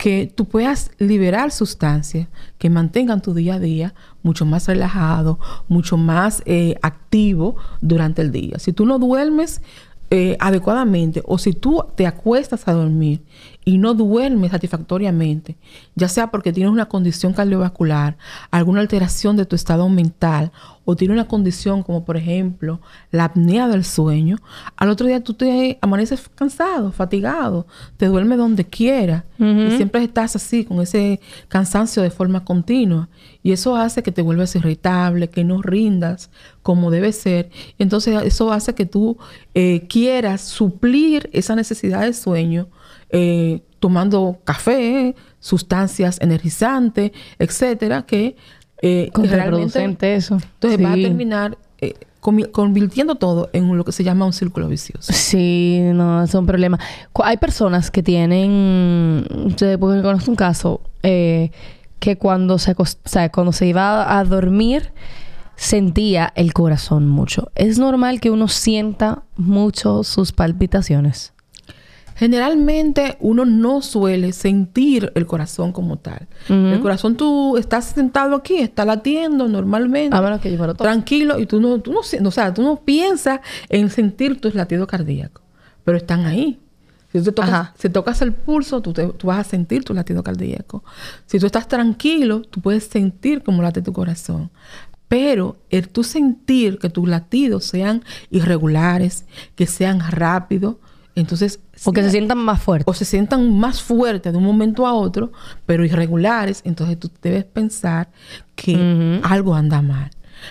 que 0.00 0.32
tú 0.34 0.46
puedas 0.46 0.92
liberar 0.96 1.50
sustancias 1.50 2.26
que 2.56 2.70
mantengan 2.70 3.20
tu 3.20 3.34
día 3.34 3.56
a 3.56 3.58
día 3.58 3.94
mucho 4.22 4.46
más 4.46 4.66
relajado, 4.66 5.38
mucho 5.68 5.98
más 5.98 6.42
eh, 6.46 6.76
activo 6.80 7.56
durante 7.82 8.22
el 8.22 8.32
día. 8.32 8.58
Si 8.58 8.72
tú 8.72 8.86
no 8.86 8.98
duermes 8.98 9.60
eh, 10.08 10.38
adecuadamente 10.40 11.22
o 11.26 11.36
si 11.36 11.52
tú 11.52 11.84
te 11.96 12.06
acuestas 12.06 12.66
a 12.66 12.72
dormir 12.72 13.20
y 13.64 13.78
no 13.78 13.94
duermes 13.94 14.52
satisfactoriamente, 14.52 15.56
ya 15.94 16.08
sea 16.08 16.30
porque 16.30 16.52
tienes 16.52 16.72
una 16.72 16.86
condición 16.86 17.34
cardiovascular, 17.34 18.16
alguna 18.50 18.80
alteración 18.80 19.36
de 19.36 19.44
tu 19.44 19.54
estado 19.54 19.88
mental 19.88 20.50
o 20.86 20.96
tienes 20.96 21.14
una 21.14 21.28
condición 21.28 21.82
como 21.82 22.04
por 22.04 22.16
ejemplo 22.16 22.80
la 23.10 23.24
apnea 23.24 23.68
del 23.68 23.84
sueño, 23.84 24.38
al 24.76 24.88
otro 24.88 25.06
día 25.06 25.22
tú 25.22 25.34
te 25.34 25.78
amaneces 25.82 26.30
cansado, 26.34 26.90
fatigado, 26.90 27.66
te 27.98 28.06
duermes 28.06 28.38
donde 28.38 28.64
quieras 28.64 29.24
y 29.38 29.70
siempre 29.76 30.02
estás 30.02 30.36
así 30.36 30.64
con 30.64 30.80
ese 30.80 31.20
cansancio 31.48 32.02
de 32.02 32.10
forma 32.10 32.44
continua 32.44 33.08
y 33.42 33.52
eso 33.52 33.76
hace 33.76 34.02
que 34.02 34.12
te 34.12 34.22
vuelvas 34.22 34.54
irritable, 34.54 35.30
que 35.30 35.44
no 35.44 35.62
rindas 35.62 36.30
como 36.62 36.90
debe 36.90 37.12
ser. 37.12 37.50
Entonces 37.78 38.22
eso 38.22 38.52
hace 38.52 38.74
que 38.74 38.84
tú 38.84 39.16
eh, 39.54 39.86
quieras 39.88 40.42
suplir 40.42 41.30
esa 41.32 41.54
necesidad 41.54 42.02
de 42.02 42.12
sueño 42.12 42.68
eh, 43.12 43.62
tomando 43.78 44.38
café, 44.44 45.14
sustancias 45.38 46.18
energizantes, 46.20 47.12
etcétera, 47.38 48.02
que 48.02 48.36
eh, 48.82 49.10
realmente 49.14 50.14
eso. 50.14 50.38
Entonces 50.54 50.84
va 50.84 50.92
a 50.92 50.94
terminar 50.94 51.58
eh, 51.80 51.94
convirtiendo 52.20 53.14
todo 53.14 53.48
en 53.52 53.76
lo 53.76 53.84
que 53.84 53.92
se 53.92 54.04
llama 54.04 54.26
un 54.26 54.32
círculo 54.32 54.68
vicioso. 54.68 55.12
Sí, 55.12 55.80
no, 55.94 56.22
es 56.22 56.34
un 56.34 56.46
problema. 56.46 56.78
Hay 57.24 57.38
personas 57.38 57.90
que 57.90 58.02
tienen, 58.02 59.24
yo 59.56 59.78
conozco 59.78 60.30
un 60.30 60.36
caso 60.36 60.82
eh, 61.02 61.50
que 61.98 62.16
cuando 62.16 62.58
se, 62.58 62.74
o 62.76 62.84
sea, 63.04 63.30
cuando 63.30 63.52
se 63.52 63.66
iba 63.66 64.18
a 64.18 64.24
dormir 64.24 64.92
sentía 65.56 66.32
el 66.36 66.52
corazón 66.52 67.08
mucho. 67.08 67.50
Es 67.54 67.78
normal 67.78 68.20
que 68.20 68.30
uno 68.30 68.48
sienta 68.48 69.24
mucho 69.36 70.04
sus 70.04 70.32
palpitaciones. 70.32 71.34
Generalmente 72.20 73.16
uno 73.20 73.46
no 73.46 73.80
suele 73.80 74.34
sentir 74.34 75.10
el 75.14 75.24
corazón 75.24 75.72
como 75.72 75.96
tal. 75.96 76.28
El 76.50 76.78
corazón 76.80 77.16
tú 77.16 77.56
estás 77.56 77.86
sentado 77.86 78.36
aquí, 78.36 78.58
está 78.58 78.84
latiendo 78.84 79.48
normalmente. 79.48 80.14
Tranquilo 80.84 81.38
y 81.38 81.46
tú 81.46 81.62
no, 81.62 81.80
tú 81.80 81.92
no, 81.92 82.00
o 82.00 82.30
sea, 82.30 82.52
tú 82.52 82.60
no 82.60 82.76
piensas 82.76 83.40
en 83.70 83.88
sentir 83.88 84.38
tus 84.38 84.54
latidos 84.54 84.86
cardíacos, 84.86 85.42
pero 85.82 85.96
están 85.96 86.26
ahí. 86.26 86.60
Si 87.10 87.22
tú 87.22 87.32
tocas, 87.32 87.70
si 87.78 87.88
tocas 87.88 88.20
el 88.20 88.34
pulso, 88.34 88.82
tú, 88.82 88.92
tú, 88.92 89.26
vas 89.26 89.38
a 89.38 89.44
sentir 89.44 89.82
tu 89.82 89.94
latido 89.94 90.22
cardíaco. 90.22 90.84
Si 91.24 91.38
tú 91.38 91.46
estás 91.46 91.68
tranquilo, 91.68 92.42
tú 92.42 92.60
puedes 92.60 92.84
sentir 92.84 93.42
cómo 93.42 93.62
late 93.62 93.80
tu 93.80 93.94
corazón. 93.94 94.50
Pero 95.08 95.56
el 95.70 95.88
tú 95.88 96.04
sentir 96.04 96.78
que 96.78 96.90
tus 96.90 97.08
latidos 97.08 97.64
sean 97.64 98.04
irregulares, 98.28 99.24
que 99.54 99.66
sean 99.66 100.00
rápidos, 100.00 100.76
entonces... 101.20 101.60
O 101.84 101.92
que 101.92 102.02
se 102.02 102.10
sientan 102.10 102.38
más 102.38 102.62
fuertes. 102.62 102.86
O 102.88 102.94
se 102.94 103.04
sientan 103.04 103.58
más 103.58 103.82
fuertes 103.82 104.32
de 104.32 104.38
un 104.38 104.44
momento 104.44 104.86
a 104.86 104.94
otro, 104.94 105.32
pero 105.66 105.84
irregulares. 105.84 106.62
Entonces 106.64 106.98
tú 106.98 107.10
debes 107.22 107.44
pensar 107.44 108.10
que 108.54 109.20
algo 109.22 109.54
anda 109.54 109.82
mal. 109.82 110.10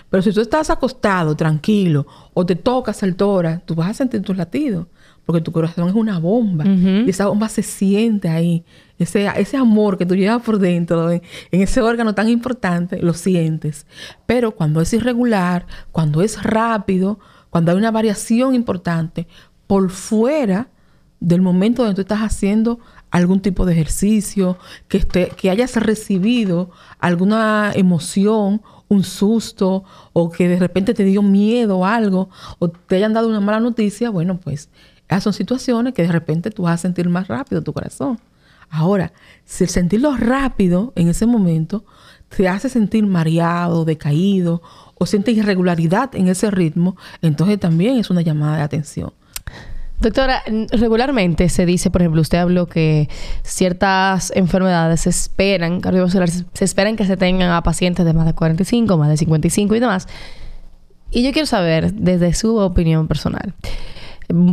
Pero 0.09 0.23
si 0.23 0.31
tú 0.31 0.41
estás 0.41 0.69
acostado, 0.69 1.35
tranquilo, 1.35 2.05
o 2.33 2.45
te 2.45 2.55
tocas 2.55 3.03
el 3.03 3.15
tórax, 3.15 3.65
tú 3.65 3.75
vas 3.75 3.89
a 3.89 3.93
sentir 3.93 4.21
tus 4.21 4.37
latidos. 4.37 4.87
Porque 5.25 5.41
tu 5.41 5.51
corazón 5.51 5.87
es 5.87 5.93
una 5.93 6.17
bomba. 6.17 6.65
Y 6.65 7.09
esa 7.09 7.27
bomba 7.27 7.49
se 7.49 7.61
siente 7.61 8.29
ahí. 8.29 8.63
Ese, 8.97 9.29
ese 9.37 9.57
amor 9.57 9.97
que 9.97 10.05
tú 10.05 10.15
llevas 10.15 10.41
por 10.41 10.57
dentro, 10.57 11.11
en, 11.11 11.21
en 11.51 11.61
ese 11.61 11.81
órgano 11.81 12.15
tan 12.15 12.29
importante, 12.29 12.99
lo 13.01 13.13
sientes. 13.13 13.85
Pero 14.25 14.51
cuando 14.51 14.81
es 14.81 14.91
irregular, 14.91 15.67
cuando 15.91 16.21
es 16.21 16.41
rápido, 16.41 17.19
cuando 17.49 17.71
hay 17.71 17.77
una 17.77 17.91
variación 17.91 18.55
importante, 18.55 19.27
por 19.69 19.91
fuera 19.91 20.67
del 21.19 21.43
momento 21.43 21.83
donde 21.83 21.93
tú 21.93 22.01
estás 22.01 22.21
haciendo 22.21 22.79
algún 23.11 23.39
tipo 23.39 23.67
de 23.67 23.73
ejercicio, 23.73 24.57
que, 24.87 24.97
esté, 24.97 25.29
que 25.37 25.51
hayas 25.51 25.75
recibido 25.75 26.71
alguna 26.97 27.71
emoción, 27.75 28.63
un 28.87 29.03
susto, 29.03 29.83
o 30.11 30.31
que 30.31 30.47
de 30.47 30.57
repente 30.57 30.95
te 30.95 31.03
dio 31.03 31.21
miedo 31.21 31.77
o 31.77 31.85
algo, 31.85 32.29
o 32.57 32.69
te 32.69 32.95
hayan 32.95 33.13
dado 33.13 33.27
una 33.27 33.41
mala 33.41 33.59
noticia, 33.59 34.09
bueno, 34.09 34.39
pues 34.39 34.69
esas 35.07 35.23
son 35.23 35.33
situaciones 35.33 35.93
que 35.93 36.01
de 36.01 36.11
repente 36.11 36.49
tú 36.49 36.63
vas 36.63 36.73
a 36.73 36.77
sentir 36.81 37.07
más 37.07 37.27
rápido 37.27 37.61
tu 37.61 37.71
corazón. 37.71 38.19
Ahora, 38.71 39.13
si 39.45 39.65
el 39.65 39.69
sentirlo 39.69 40.17
rápido 40.17 40.93
en 40.95 41.09
ese 41.09 41.27
momento 41.27 41.85
te 42.35 42.47
hace 42.47 42.69
sentir 42.69 43.05
mareado, 43.05 43.85
decaído, 43.85 44.63
o 44.95 45.05
siente 45.05 45.29
irregularidad 45.29 46.15
en 46.15 46.27
ese 46.27 46.49
ritmo, 46.49 46.97
entonces 47.21 47.59
también 47.59 47.99
es 47.99 48.09
una 48.09 48.21
llamada 48.21 48.57
de 48.57 48.63
atención. 48.63 49.13
Doctora, 50.01 50.43
regularmente 50.71 51.49
se 51.49 51.65
dice, 51.65 51.89
por 51.91 52.01
ejemplo, 52.01 52.21
usted 52.21 52.37
habló 52.37 52.67
que 52.67 53.09
ciertas 53.43 54.31
enfermedades 54.33 55.01
se 55.01 55.09
esperan, 55.09 55.81
cardiovasculares, 55.81 56.45
se 56.53 56.65
esperan 56.65 56.95
que 56.95 57.05
se 57.05 57.17
tengan 57.17 57.51
a 57.51 57.63
pacientes 57.63 58.05
de 58.05 58.13
más 58.13 58.25
de 58.25 58.33
45, 58.33 58.97
más 58.97 59.09
de 59.09 59.17
55 59.17 59.75
y 59.75 59.79
demás. 59.79 60.07
Y 61.11 61.23
yo 61.23 61.33
quiero 61.33 61.47
saber, 61.47 61.93
desde 61.93 62.33
su 62.33 62.57
opinión 62.57 63.07
personal, 63.07 63.53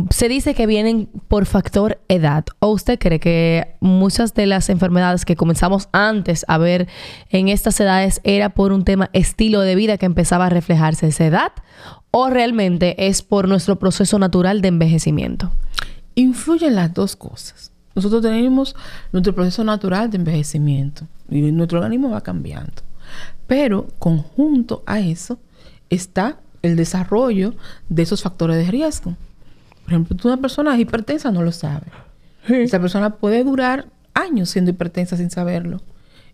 se 0.09 0.27
dice 0.27 0.55
que 0.55 0.65
vienen 0.65 1.07
por 1.27 1.45
factor 1.45 1.99
edad. 2.07 2.45
¿O 2.59 2.69
usted 2.69 2.97
cree 2.97 3.19
que 3.19 3.75
muchas 3.79 4.33
de 4.33 4.47
las 4.47 4.69
enfermedades 4.69 5.23
que 5.23 5.35
comenzamos 5.35 5.89
antes 5.91 6.45
a 6.47 6.57
ver 6.57 6.87
en 7.29 7.47
estas 7.49 7.79
edades 7.79 8.19
era 8.23 8.49
por 8.49 8.71
un 8.71 8.83
tema 8.83 9.09
estilo 9.13 9.61
de 9.61 9.75
vida 9.75 9.97
que 9.97 10.07
empezaba 10.07 10.47
a 10.47 10.49
reflejarse 10.49 11.07
esa 11.07 11.25
edad? 11.25 11.51
¿O 12.09 12.29
realmente 12.29 13.07
es 13.07 13.21
por 13.21 13.47
nuestro 13.47 13.77
proceso 13.77 14.17
natural 14.17 14.61
de 14.61 14.69
envejecimiento? 14.69 15.51
Influyen 16.15 16.75
las 16.75 16.93
dos 16.93 17.15
cosas. 17.15 17.71
Nosotros 17.93 18.21
tenemos 18.21 18.75
nuestro 19.11 19.35
proceso 19.35 19.63
natural 19.63 20.09
de 20.09 20.17
envejecimiento 20.17 21.07
y 21.29 21.41
nuestro 21.51 21.79
organismo 21.79 22.09
va 22.09 22.21
cambiando. 22.21 22.81
Pero 23.45 23.87
conjunto 23.99 24.83
a 24.85 24.99
eso 24.99 25.39
está 25.89 26.39
el 26.63 26.75
desarrollo 26.75 27.53
de 27.89 28.03
esos 28.03 28.23
factores 28.23 28.57
de 28.57 28.71
riesgo. 28.71 29.15
Por 29.87 29.93
ejemplo, 29.93 30.17
una 30.25 30.35
persona 30.35 30.77
hipertensa 30.77 31.31
no 31.31 31.43
lo 31.43 31.53
sabe. 31.53 31.87
Esa 32.49 32.77
persona 32.77 33.11
puede 33.15 33.45
durar 33.45 33.87
años 34.13 34.49
siendo 34.49 34.71
hipertensa 34.71 35.15
sin 35.15 35.29
saberlo. 35.29 35.81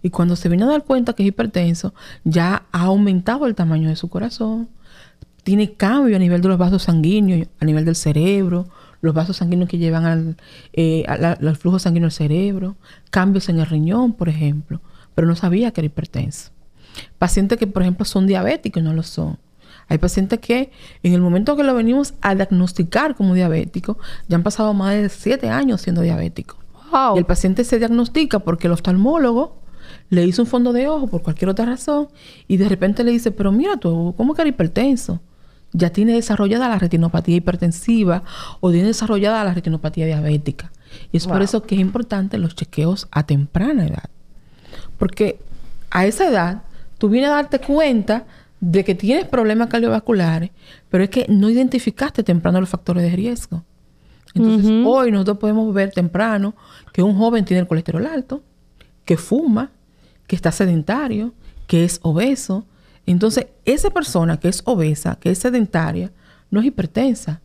Y 0.01 0.09
cuando 0.09 0.35
se 0.35 0.49
viene 0.49 0.63
a 0.63 0.67
dar 0.67 0.83
cuenta 0.85 1.13
que 1.13 1.21
es 1.21 1.29
hipertenso, 1.29 1.93
ya 2.23 2.63
ha 2.71 2.81
aumentado 2.81 3.45
el 3.45 3.53
tamaño 3.53 3.89
de 3.89 3.95
su 3.95 4.09
corazón, 4.09 4.69
tiene 5.43 5.73
cambio 5.73 6.15
a 6.15 6.19
nivel 6.19 6.41
de 6.41 6.47
los 6.47 6.57
vasos 6.57 6.81
sanguíneos, 6.81 7.47
a 7.59 7.65
nivel 7.65 7.85
del 7.85 7.95
cerebro, 7.95 8.65
los 9.01 9.13
vasos 9.13 9.37
sanguíneos 9.37 9.69
que 9.69 9.77
llevan 9.77 10.05
al, 10.05 10.37
eh, 10.71 11.05
al 11.05 11.55
flujo 11.55 11.77
sanguíneo 11.77 12.07
al 12.07 12.11
cerebro, 12.11 12.75
cambios 13.11 13.49
en 13.49 13.59
el 13.59 13.67
riñón, 13.67 14.13
por 14.13 14.29
ejemplo, 14.29 14.81
pero 15.13 15.27
no 15.27 15.35
sabía 15.35 15.69
que 15.69 15.81
era 15.81 15.85
hipertenso. 15.85 16.49
Pacientes 17.19 17.59
que, 17.59 17.67
por 17.67 17.83
ejemplo, 17.83 18.03
son 18.03 18.25
diabéticos 18.25 18.81
y 18.81 18.83
no 18.83 18.93
lo 18.93 19.03
son. 19.03 19.37
Hay 19.87 19.97
pacientes 19.97 20.39
que 20.39 20.71
en 21.03 21.13
el 21.13 21.21
momento 21.21 21.55
que 21.55 21.63
lo 21.63 21.73
venimos 21.75 22.13
a 22.21 22.35
diagnosticar 22.35 23.15
como 23.15 23.33
diabético, 23.33 23.97
ya 24.27 24.37
han 24.37 24.43
pasado 24.43 24.73
más 24.73 24.95
de 24.95 25.09
siete 25.09 25.49
años 25.49 25.81
siendo 25.81 26.01
diabético. 26.01 26.57
Y 27.15 27.17
el 27.17 27.25
paciente 27.25 27.63
se 27.63 27.79
diagnostica 27.79 28.39
porque 28.39 28.67
el 28.67 28.73
oftalmólogo 28.73 29.63
le 30.09 30.25
hizo 30.25 30.43
un 30.43 30.47
fondo 30.47 30.73
de 30.73 30.87
ojo 30.87 31.07
por 31.07 31.23
cualquier 31.23 31.49
otra 31.49 31.65
razón 31.65 32.07
y 32.47 32.57
de 32.57 32.69
repente 32.69 33.03
le 33.03 33.11
dice, 33.11 33.31
pero 33.31 33.51
mira 33.51 33.77
tú, 33.77 34.13
¿cómo 34.15 34.33
que 34.33 34.43
eres 34.43 34.53
hipertenso? 34.53 35.19
Ya 35.71 35.89
tiene 35.89 36.13
desarrollada 36.13 36.69
la 36.69 36.77
retinopatía 36.77 37.37
hipertensiva 37.37 38.23
o 38.59 38.71
tiene 38.71 38.87
desarrollada 38.87 39.43
la 39.43 39.55
retinopatía 39.55 40.05
diabética. 40.05 40.71
Y 41.11 41.17
es 41.17 41.25
por 41.25 41.41
eso 41.41 41.63
que 41.63 41.73
es 41.73 41.81
importante 41.81 42.37
los 42.37 42.55
chequeos 42.55 43.07
a 43.11 43.25
temprana 43.25 43.87
edad. 43.87 44.09
Porque 44.99 45.39
a 45.89 46.05
esa 46.05 46.29
edad 46.29 46.61
tú 46.99 47.09
vienes 47.09 47.31
a 47.31 47.35
darte 47.35 47.59
cuenta 47.59 48.25
de 48.65 48.85
que 48.85 48.95
tienes 48.95 49.25
problemas 49.25 49.67
cardiovasculares, 49.67 50.51
pero 50.89 51.03
es 51.03 51.09
que 51.09 51.25
no 51.27 51.49
identificaste 51.49 52.23
temprano 52.23 52.61
los 52.61 52.69
factores 52.69 53.03
de 53.03 53.13
riesgo. 53.13 53.65
Entonces, 54.33 54.71
hoy 54.85 55.11
nosotros 55.11 55.37
podemos 55.37 55.73
ver 55.73 55.91
temprano 55.91 56.55
que 56.93 57.03
un 57.03 57.17
joven 57.17 57.43
tiene 57.43 57.59
el 57.59 57.67
colesterol 57.67 58.05
alto, 58.05 58.41
que 59.03 59.17
fuma, 59.17 59.71
que 60.27 60.37
está 60.37 60.53
sedentario, 60.53 61.33
que 61.67 61.83
es 61.83 61.99
obeso. 62.03 62.65
Entonces, 63.05 63.47
esa 63.65 63.89
persona 63.89 64.39
que 64.39 64.47
es 64.47 64.61
obesa, 64.63 65.17
que 65.19 65.31
es 65.31 65.39
sedentaria, 65.39 66.13
no 66.49 66.61
es 66.61 66.65
hipertensa, 66.67 67.41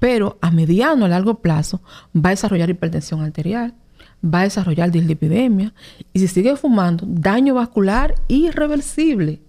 pero 0.00 0.38
a 0.40 0.50
mediano, 0.50 1.04
a 1.04 1.08
largo 1.08 1.36
plazo, 1.36 1.80
va 2.16 2.30
a 2.30 2.36
desarrollar 2.36 2.68
hipertensión 2.68 3.20
arterial, 3.20 3.74
va 4.24 4.40
a 4.40 4.44
desarrollar 4.44 4.90
dislipidemia 4.90 5.72
y 6.12 6.18
si 6.18 6.28
sigue 6.28 6.56
fumando, 6.56 7.04
daño 7.06 7.54
vascular 7.54 8.14
irreversible. 8.26 9.40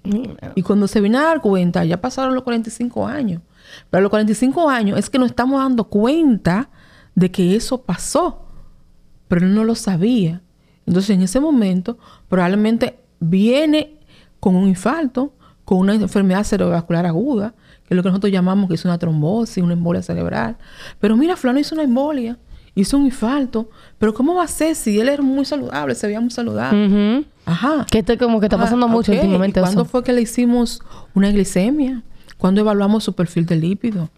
Y 0.56 0.62
cuando 0.62 0.88
se 0.88 1.02
viene 1.02 1.18
a 1.18 1.24
dar 1.24 1.42
cuenta, 1.42 1.84
ya 1.86 2.00
pasaron 2.00 2.36
los 2.36 2.44
45 2.44 3.08
años. 3.08 3.42
Pero 3.90 4.00
a 4.00 4.02
los 4.02 4.10
45 4.10 4.70
años 4.70 5.00
es 5.00 5.10
que 5.10 5.20
nos 5.20 5.30
estamos 5.30 5.62
dando 5.62 5.86
cuenta 5.86 6.70
de 7.16 7.32
que 7.32 7.56
eso 7.56 7.82
pasó, 7.82 8.46
pero 9.28 9.46
él 9.46 9.54
no 9.54 9.64
lo 9.64 9.76
sabía. 9.76 10.42
Entonces 10.86 11.12
en 11.12 11.22
ese 11.22 11.40
momento 11.40 11.98
probablemente 12.28 13.00
viene 13.20 14.00
con 14.40 14.56
un 14.56 14.68
infarto, 14.68 15.34
con 15.66 15.80
una 15.80 15.94
enfermedad 15.94 16.44
cerebrovascular 16.44 17.06
aguda, 17.06 17.54
que 17.86 17.94
es 17.94 17.96
lo 17.96 18.04
que 18.04 18.10
nosotros 18.10 18.32
llamamos 18.32 18.70
que 18.70 18.76
es 18.76 18.86
una 18.86 18.98
trombosis, 18.98 19.64
una 19.64 19.74
embolia 19.74 20.02
cerebral. 20.02 20.58
Pero 21.00 21.16
mira, 21.16 21.36
Fulano 21.36 21.60
hizo 21.60 21.76
una 21.76 21.84
embolia 21.84 22.38
hizo 22.80 22.98
un 22.98 23.06
infarto. 23.06 23.70
Pero 23.98 24.14
¿cómo 24.14 24.36
va 24.36 24.44
a 24.44 24.48
ser 24.48 24.76
si 24.76 25.00
él 25.00 25.10
era 25.10 25.22
muy 25.22 25.46
saludable, 25.46 25.96
se 25.96 26.08
veía 26.08 26.20
muy 26.20 26.32
saludable? 26.32 27.26
Ajá. 27.46 27.86
Que 27.90 28.00
esto 28.00 28.18
como 28.18 28.40
que 28.40 28.46
está 28.46 28.58
pasando 28.58 28.88
mucho 28.88 29.12
últimamente. 29.12 29.60
¿Cuándo 29.60 29.86
fue 29.86 30.04
que 30.04 30.14
le 30.14 30.22
hicimos 30.22 30.82
una 31.14 31.32
glicemia? 31.32 32.04
¿Cuándo 32.38 32.62
evaluamos 32.62 33.04
su 33.04 33.14
perfil 33.14 33.46
de 33.46 33.58
lípido? 33.58 34.10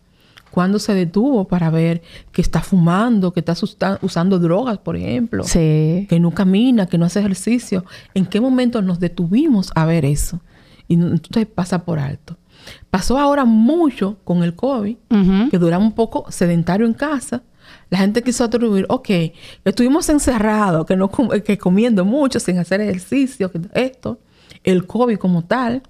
¿Cuándo 0.51 0.79
se 0.79 0.93
detuvo 0.93 1.47
para 1.47 1.69
ver 1.69 2.01
que 2.33 2.41
está 2.41 2.61
fumando, 2.61 3.31
que 3.31 3.39
está 3.39 3.55
usando 4.01 4.37
drogas, 4.37 4.77
por 4.79 4.97
ejemplo? 4.97 5.43
Sí. 5.45 6.05
Que 6.09 6.19
no 6.19 6.31
camina, 6.31 6.87
que 6.87 6.97
no 6.97 7.05
hace 7.05 7.19
ejercicio. 7.19 7.85
¿En 8.13 8.25
qué 8.25 8.41
momento 8.41 8.81
nos 8.81 8.99
detuvimos 8.99 9.71
a 9.75 9.85
ver 9.85 10.03
eso? 10.03 10.41
Y 10.87 10.95
entonces 10.95 11.45
pasa 11.45 11.85
por 11.85 11.99
alto. 11.99 12.37
Pasó 12.89 13.17
ahora 13.17 13.45
mucho 13.45 14.17
con 14.23 14.43
el 14.43 14.53
COVID, 14.53 14.97
que 15.49 15.57
duramos 15.57 15.87
un 15.87 15.95
poco 15.95 16.25
sedentario 16.29 16.85
en 16.85 16.93
casa 16.93 17.43
la 17.91 17.97
gente 17.97 18.23
quiso 18.23 18.45
atribuir, 18.45 18.85
ok, 18.87 19.09
estuvimos 19.65 20.07
encerrados, 20.07 20.85
que, 20.85 20.95
no, 20.95 21.11
que 21.11 21.57
comiendo 21.57 22.05
mucho, 22.05 22.39
sin 22.39 22.57
hacer 22.57 22.79
ejercicio, 22.79 23.51
esto, 23.73 24.17
el 24.63 24.87
COVID 24.87 25.17
como 25.17 25.43
tal, 25.43 25.83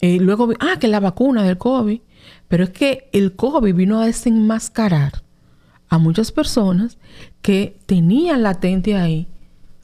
y 0.00 0.18
luego, 0.18 0.48
ah, 0.60 0.78
que 0.80 0.88
la 0.88 0.98
vacuna 0.98 1.44
del 1.44 1.58
COVID, 1.58 2.00
pero 2.48 2.64
es 2.64 2.70
que 2.70 3.10
el 3.12 3.36
COVID 3.36 3.74
vino 3.74 4.00
a 4.00 4.06
desenmascarar 4.06 5.22
a 5.90 5.98
muchas 5.98 6.32
personas 6.32 6.96
que 7.42 7.76
tenían 7.84 8.42
latente 8.42 8.96
ahí 8.96 9.28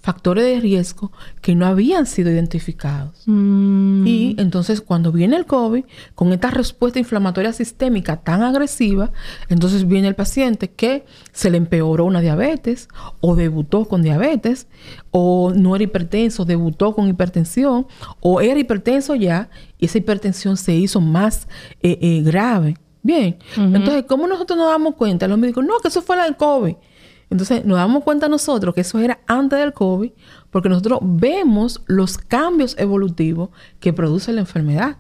factores 0.09 0.42
de 0.42 0.59
riesgo 0.59 1.12
que 1.42 1.55
no 1.55 1.66
habían 1.66 2.07
sido 2.07 2.31
identificados. 2.31 3.25
Mm. 3.27 4.07
Y 4.07 4.37
entonces 4.38 4.81
cuando 4.81 5.12
viene 5.12 5.37
el 5.37 5.44
COVID, 5.44 5.85
con 6.14 6.33
esta 6.33 6.51
respuesta 6.51 6.99
inflamatoria 6.99 7.53
sistémica 7.53 8.16
tan 8.16 8.42
agresiva, 8.42 9.12
entonces 9.51 9.87
viene 9.87 10.09
el 10.09 10.14
paciente 10.14 10.71
que 10.71 11.05
se 11.33 11.51
le 11.51 11.59
empeoró 11.59 12.07
una 12.07 12.23
diabetes 12.23 12.88
o 13.21 13.37
debutó 13.37 13.85
con 13.85 14.01
diabetes 14.01 14.66
o 15.11 15.53
no 15.55 15.77
era 15.77 15.85
hipertenso, 15.85 16.47
debutó 16.47 16.94
con 16.94 17.07
hipertensión 17.07 17.87
o 18.21 18.40
era 18.40 18.59
hipertenso 18.59 19.14
ya 19.14 19.51
y 19.77 19.85
esa 19.85 19.99
hipertensión 19.99 20.57
se 20.57 20.75
hizo 20.75 21.03
más 21.03 21.49
eh, 21.83 21.99
eh, 22.01 22.23
grave. 22.23 22.79
Bien, 23.03 23.38
entonces, 23.57 24.05
¿cómo 24.09 24.27
nosotros 24.27 24.59
nos 24.59 24.68
damos 24.68 24.94
cuenta? 24.94 25.29
Los 25.29 25.38
médicos, 25.38 25.64
no, 25.64 25.79
que 25.81 25.88
eso 25.88 26.01
fue 26.01 26.16
la 26.16 26.25
del 26.25 26.37
COVID. 26.37 26.75
Entonces 27.30 27.64
nos 27.64 27.78
damos 27.78 28.04
cuenta 28.04 28.28
nosotros 28.28 28.74
que 28.74 28.82
eso 28.82 28.98
era 28.98 29.20
antes 29.26 29.58
del 29.58 29.72
COVID, 29.72 30.12
porque 30.50 30.68
nosotros 30.68 31.00
vemos 31.02 31.82
los 31.86 32.18
cambios 32.18 32.76
evolutivos 32.78 33.50
que 33.80 33.92
produce 33.92 34.32
la 34.32 34.40
enfermedad. 34.40 34.96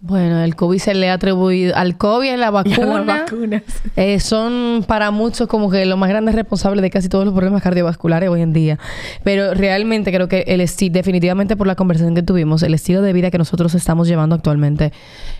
Bueno, 0.00 0.40
el 0.44 0.54
COVID 0.54 0.78
se 0.78 0.94
le 0.94 1.10
ha 1.10 1.14
atribuido 1.14 1.74
al 1.74 1.96
COVID 1.96 2.32
y 2.32 2.36
la 2.36 2.50
vacuna. 2.50 3.04
las 3.04 3.06
vacunas. 3.06 3.62
Eh, 3.96 4.20
son 4.20 4.84
para 4.86 5.10
muchos 5.10 5.48
como 5.48 5.70
que 5.70 5.84
los 5.86 5.98
más 5.98 6.08
grandes 6.08 6.36
responsables 6.36 6.82
de 6.82 6.90
casi 6.90 7.08
todos 7.08 7.24
los 7.24 7.34
problemas 7.34 7.62
cardiovasculares 7.62 8.28
hoy 8.28 8.42
en 8.42 8.52
día. 8.52 8.78
Pero 9.24 9.54
realmente 9.54 10.12
creo 10.12 10.28
que 10.28 10.44
el 10.46 10.60
estilo, 10.60 10.92
definitivamente 10.92 11.56
por 11.56 11.66
la 11.66 11.74
conversación 11.74 12.14
que 12.14 12.22
tuvimos, 12.22 12.62
el 12.62 12.74
estilo 12.74 13.02
de 13.02 13.12
vida 13.12 13.32
que 13.32 13.38
nosotros 13.38 13.74
estamos 13.74 14.06
llevando 14.06 14.36
actualmente 14.36 14.92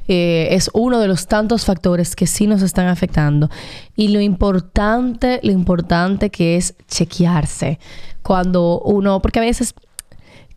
eh, 0.08 0.48
es 0.50 0.70
uno 0.74 0.98
de 0.98 1.06
los 1.06 1.28
tantos 1.28 1.64
factores 1.64 2.16
que 2.16 2.26
sí 2.26 2.48
nos 2.48 2.62
están 2.62 2.88
afectando. 2.88 3.50
Y 3.94 4.08
lo 4.08 4.20
importante, 4.20 5.38
lo 5.44 5.52
importante 5.52 6.30
que 6.30 6.56
es 6.56 6.74
chequearse 6.88 7.78
cuando 8.22 8.80
uno, 8.80 9.22
porque 9.22 9.38
a 9.38 9.42
veces 9.42 9.72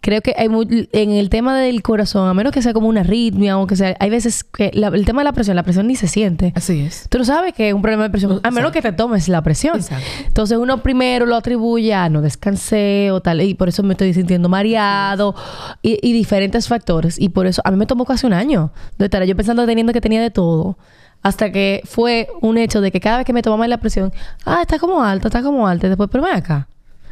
creo 0.02 0.22
que 0.22 0.34
hay 0.36 0.48
en 0.92 1.12
el 1.12 1.30
tema 1.30 1.58
del 1.58 1.82
corazón, 1.84 2.28
a 2.28 2.34
menos 2.34 2.52
que 2.52 2.62
sea 2.62 2.74
como 2.74 2.88
una 2.88 3.02
arritmia 3.02 3.58
o 3.60 3.68
que 3.68 3.76
sea, 3.76 3.96
hay 4.00 4.10
veces 4.10 4.44
que 4.44 4.72
el 4.74 5.06
tema 5.06 5.22
de 5.22 5.26
la 5.26 5.32
presión, 5.32 5.56
la 5.56 5.64
presión 5.64 5.88
ni 5.88 5.96
se 5.96 6.08
siente. 6.08 6.52
Así 6.56 6.82
es. 6.82 7.06
Tú 7.10 7.20
no 7.20 7.24
sabes 7.24 7.54
que 7.54 7.70
es 7.70 7.74
un 7.74 7.84
problema 7.84 8.04
de 8.04 8.10
presión, 8.10 8.40
a 8.44 8.52
menos 8.52 8.72
que 8.72 8.82
te 8.82 8.92
tomes 8.92 9.30
la 9.30 9.44
presión. 9.44 9.78
Exacto. 9.78 10.04
Entonces 10.26 10.58
uno 10.58 10.82
primero 10.82 11.28
lo 11.28 11.36
atribuye 11.36 11.94
a 11.94 12.10
no 12.10 12.22
descansé 12.22 13.12
o 13.12 13.22
tal, 13.22 13.42
y 13.42 13.54
por 13.54 13.70
eso 13.70 13.84
me 13.84 13.94
estoy 13.94 14.14
sintiendo 14.14 14.50
mareado 14.50 15.36
y, 15.82 16.12
diferentes 16.12 16.68
factores. 16.68 17.20
Y 17.20 17.30
por 17.30 17.46
eso 17.46 17.62
a 17.64 17.72
mí 17.72 17.78
me 17.78 17.86
tomó 17.86 18.06
casi 18.06 18.26
un 18.26 18.34
año 18.34 18.72
de 18.98 19.06
estar 19.06 19.24
yo 19.24 19.36
pensando 19.36 19.66
teniendo 19.66 19.94
que 19.94 20.02
tenía 20.02 20.22
de 20.22 20.32
todo. 20.32 20.78
Hasta 21.24 21.52
que 21.52 21.82
fue 21.86 22.28
un 22.42 22.58
hecho 22.58 22.82
de 22.82 22.92
que 22.92 23.00
cada 23.00 23.18
vez 23.18 23.28
que 23.28 23.34
me 23.34 23.44
tomaba 23.44 23.68
la 23.68 23.78
presión, 23.78 24.12
ah, 24.46 24.62
está 24.62 24.80
como 24.80 25.04
alta, 25.04 25.28
está 25.28 25.44
como 25.44 25.68
alta. 25.68 25.86
Y 25.86 25.90
después, 25.90 26.10
pero 26.12 26.24
ven 26.24 26.34
acá. 26.34 26.68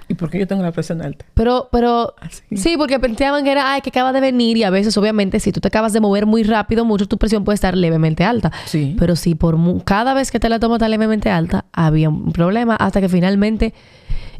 ¿Y 0.09 0.15
por 0.15 0.31
qué 0.31 0.39
yo 0.39 0.47
tengo 0.47 0.63
la 0.63 0.71
presión 0.71 1.03
alta? 1.03 1.23
Pero, 1.35 1.69
pero, 1.71 2.15
Así. 2.19 2.41
sí, 2.57 2.75
porque 2.77 2.99
pensaban 2.99 3.43
que 3.43 3.51
era, 3.51 3.71
ay, 3.71 3.81
que 3.81 3.89
acaba 3.89 4.11
de 4.11 4.19
venir 4.19 4.57
y 4.57 4.63
a 4.63 4.71
veces, 4.71 4.97
obviamente, 4.97 5.39
si 5.39 5.51
tú 5.51 5.61
te 5.61 5.67
acabas 5.67 5.93
de 5.93 5.99
mover 5.99 6.25
muy 6.25 6.41
rápido, 6.41 6.83
mucho 6.83 7.07
tu 7.07 7.19
presión 7.19 7.43
puede 7.43 7.53
estar 7.53 7.77
levemente 7.77 8.23
alta. 8.23 8.51
Sí. 8.65 8.95
Pero 8.97 9.15
si 9.15 9.35
por 9.35 9.55
cada 9.83 10.15
vez 10.15 10.31
que 10.31 10.39
te 10.39 10.49
la 10.49 10.59
tomas 10.59 10.77
está 10.77 10.89
levemente 10.89 11.29
alta, 11.29 11.65
había 11.71 12.09
un 12.09 12.31
problema 12.31 12.75
hasta 12.75 13.01
que 13.01 13.07
finalmente, 13.07 13.75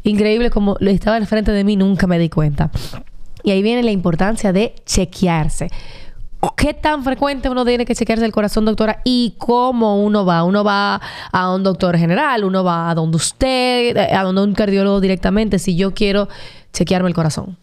increíble 0.02 0.50
como 0.50 0.76
lo 0.80 0.90
estaba 0.90 1.16
al 1.16 1.26
frente 1.28 1.52
de 1.52 1.62
mí, 1.62 1.76
nunca 1.76 2.08
me 2.08 2.18
di 2.18 2.28
cuenta. 2.28 2.72
Y 3.44 3.52
ahí 3.52 3.62
viene 3.62 3.84
la 3.84 3.92
importancia 3.92 4.52
de 4.52 4.74
chequearse. 4.84 5.68
¿Qué 6.56 6.74
tan 6.74 7.04
frecuente 7.04 7.48
uno 7.48 7.64
tiene 7.64 7.86
que 7.86 7.94
chequearse 7.94 8.24
el 8.24 8.32
corazón, 8.32 8.64
doctora? 8.64 9.00
¿Y 9.04 9.34
cómo 9.38 10.02
uno 10.02 10.24
va? 10.24 10.44
¿Uno 10.44 10.62
va 10.62 11.00
a 11.32 11.54
un 11.54 11.62
doctor 11.62 11.96
general? 11.96 12.44
¿Uno 12.44 12.64
va 12.64 12.90
a 12.90 12.94
donde 12.94 13.16
usted? 13.16 13.96
¿A 13.96 14.22
donde 14.22 14.42
un 14.42 14.54
cardiólogo 14.54 15.00
directamente? 15.00 15.58
Si 15.58 15.76
yo 15.76 15.94
quiero 15.94 16.28
chequearme 16.72 17.08
el 17.08 17.14
corazón. 17.14 17.56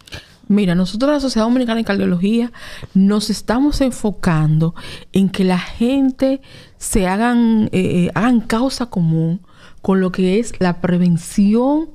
Mira, 0.48 0.76
nosotros 0.76 1.12
la 1.12 1.20
Sociedad 1.20 1.46
Dominicana 1.46 1.78
de 1.78 1.84
Cardiología 1.84 2.52
nos 2.94 3.30
estamos 3.30 3.82
enfocando 3.82 4.76
en 5.12 5.30
que 5.30 5.44
la 5.44 5.60
gente 5.60 6.42
se 6.78 7.06
hagan, 7.06 7.70
eh, 7.74 8.06
eh, 8.06 8.12
hagan 8.16 8.42
causa 8.42 8.86
común 8.88 9.42
con 9.82 10.00
lo 10.00 10.12
que 10.12 10.40
es 10.40 10.54
la 10.60 10.80
prevención 10.80 11.90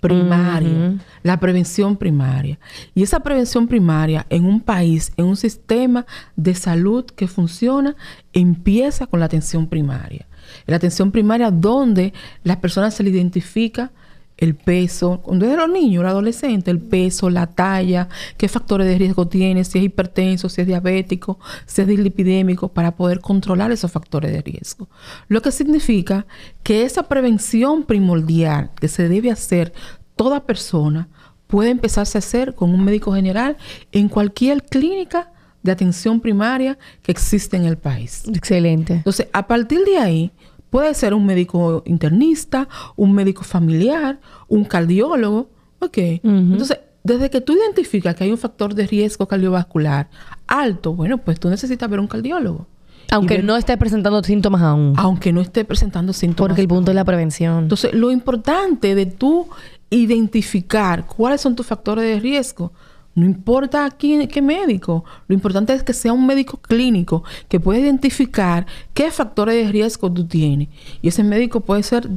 primaria. 0.00 0.96
La 1.22 1.40
prevención 1.40 1.96
primaria. 1.96 2.58
Y 2.94 3.02
esa 3.02 3.20
prevención 3.20 3.68
primaria 3.68 4.26
en 4.30 4.44
un 4.44 4.60
país, 4.60 5.12
en 5.16 5.26
un 5.26 5.36
sistema 5.36 6.06
de 6.36 6.54
salud 6.54 7.04
que 7.04 7.28
funciona, 7.28 7.96
empieza 8.32 9.06
con 9.06 9.20
la 9.20 9.26
atención 9.26 9.66
primaria. 9.66 10.26
La 10.66 10.76
atención 10.76 11.10
primaria 11.10 11.50
donde 11.50 12.12
las 12.42 12.56
personas 12.58 12.94
se 12.94 13.02
le 13.02 13.10
identifica 13.10 13.92
el 14.38 14.54
peso, 14.54 15.20
desde 15.32 15.56
los 15.56 15.68
niños, 15.68 16.04
los 16.04 16.10
adolescentes, 16.10 16.72
el 16.72 16.80
peso, 16.80 17.28
la 17.28 17.48
talla, 17.48 18.08
qué 18.36 18.48
factores 18.48 18.86
de 18.86 18.96
riesgo 18.96 19.26
tiene, 19.26 19.64
si 19.64 19.78
es 19.78 19.84
hipertenso, 19.84 20.48
si 20.48 20.60
es 20.60 20.66
diabético, 20.66 21.38
si 21.66 21.82
es 21.82 21.88
dislipidémico, 21.88 22.68
para 22.68 22.94
poder 22.94 23.20
controlar 23.20 23.72
esos 23.72 23.90
factores 23.90 24.32
de 24.32 24.40
riesgo. 24.40 24.88
Lo 25.26 25.42
que 25.42 25.50
significa 25.50 26.26
que 26.62 26.84
esa 26.84 27.02
prevención 27.02 27.82
primordial 27.82 28.70
que 28.80 28.88
se 28.88 29.08
debe 29.08 29.30
hacer 29.30 29.72
toda 30.14 30.46
persona 30.46 31.08
puede 31.48 31.70
empezarse 31.70 32.18
a 32.18 32.20
hacer 32.20 32.54
con 32.54 32.72
un 32.72 32.84
médico 32.84 33.12
general 33.12 33.56
en 33.90 34.08
cualquier 34.08 34.62
clínica 34.62 35.32
de 35.62 35.72
atención 35.72 36.20
primaria 36.20 36.78
que 37.02 37.10
existe 37.10 37.56
en 37.56 37.64
el 37.64 37.76
país. 37.76 38.22
Excelente. 38.32 38.94
Entonces, 38.94 39.26
a 39.32 39.46
partir 39.48 39.84
de 39.84 39.98
ahí, 39.98 40.32
puede 40.70 40.94
ser 40.94 41.14
un 41.14 41.24
médico 41.26 41.82
internista, 41.86 42.68
un 42.96 43.12
médico 43.12 43.42
familiar, 43.44 44.20
un 44.48 44.64
cardiólogo. 44.64 45.50
Ok. 45.80 45.98
Entonces, 46.22 46.78
desde 47.04 47.30
que 47.30 47.40
tú 47.40 47.54
identificas 47.54 48.14
que 48.14 48.24
hay 48.24 48.30
un 48.30 48.38
factor 48.38 48.74
de 48.74 48.86
riesgo 48.86 49.26
cardiovascular 49.26 50.08
alto, 50.46 50.94
bueno, 50.94 51.18
pues 51.18 51.38
tú 51.40 51.48
necesitas 51.48 51.88
ver 51.88 52.00
un 52.00 52.06
cardiólogo. 52.06 52.66
Aunque 53.10 53.36
ver- 53.36 53.44
no 53.44 53.56
esté 53.56 53.76
presentando 53.78 54.22
síntomas 54.22 54.60
aún. 54.60 54.92
Aunque 54.98 55.32
no 55.32 55.40
esté 55.40 55.64
presentando 55.64 56.12
síntomas. 56.12 56.48
Porque 56.50 56.60
el 56.60 56.68
punto 56.68 56.90
es 56.90 56.94
la 56.94 57.04
prevención. 57.04 57.62
Entonces, 57.62 57.94
lo 57.94 58.10
importante 58.10 58.94
de 58.94 59.06
tú 59.06 59.48
identificar 59.90 61.06
cuáles 61.06 61.40
son 61.40 61.56
tus 61.56 61.66
factores 61.66 62.04
de 62.04 62.20
riesgo, 62.20 62.72
no 63.18 63.26
importa 63.26 63.90
quién, 63.90 64.28
qué 64.28 64.40
médico, 64.40 65.04
lo 65.26 65.34
importante 65.34 65.72
es 65.74 65.82
que 65.82 65.92
sea 65.92 66.12
un 66.12 66.26
médico 66.26 66.58
clínico 66.58 67.24
que 67.48 67.58
pueda 67.58 67.80
identificar 67.80 68.66
qué 68.94 69.10
factores 69.10 69.54
de 69.56 69.72
riesgo 69.72 70.12
tú 70.12 70.26
tienes. 70.26 70.68
Y 71.02 71.08
ese 71.08 71.24
médico 71.24 71.60
puede 71.60 71.82
ser 71.82 72.08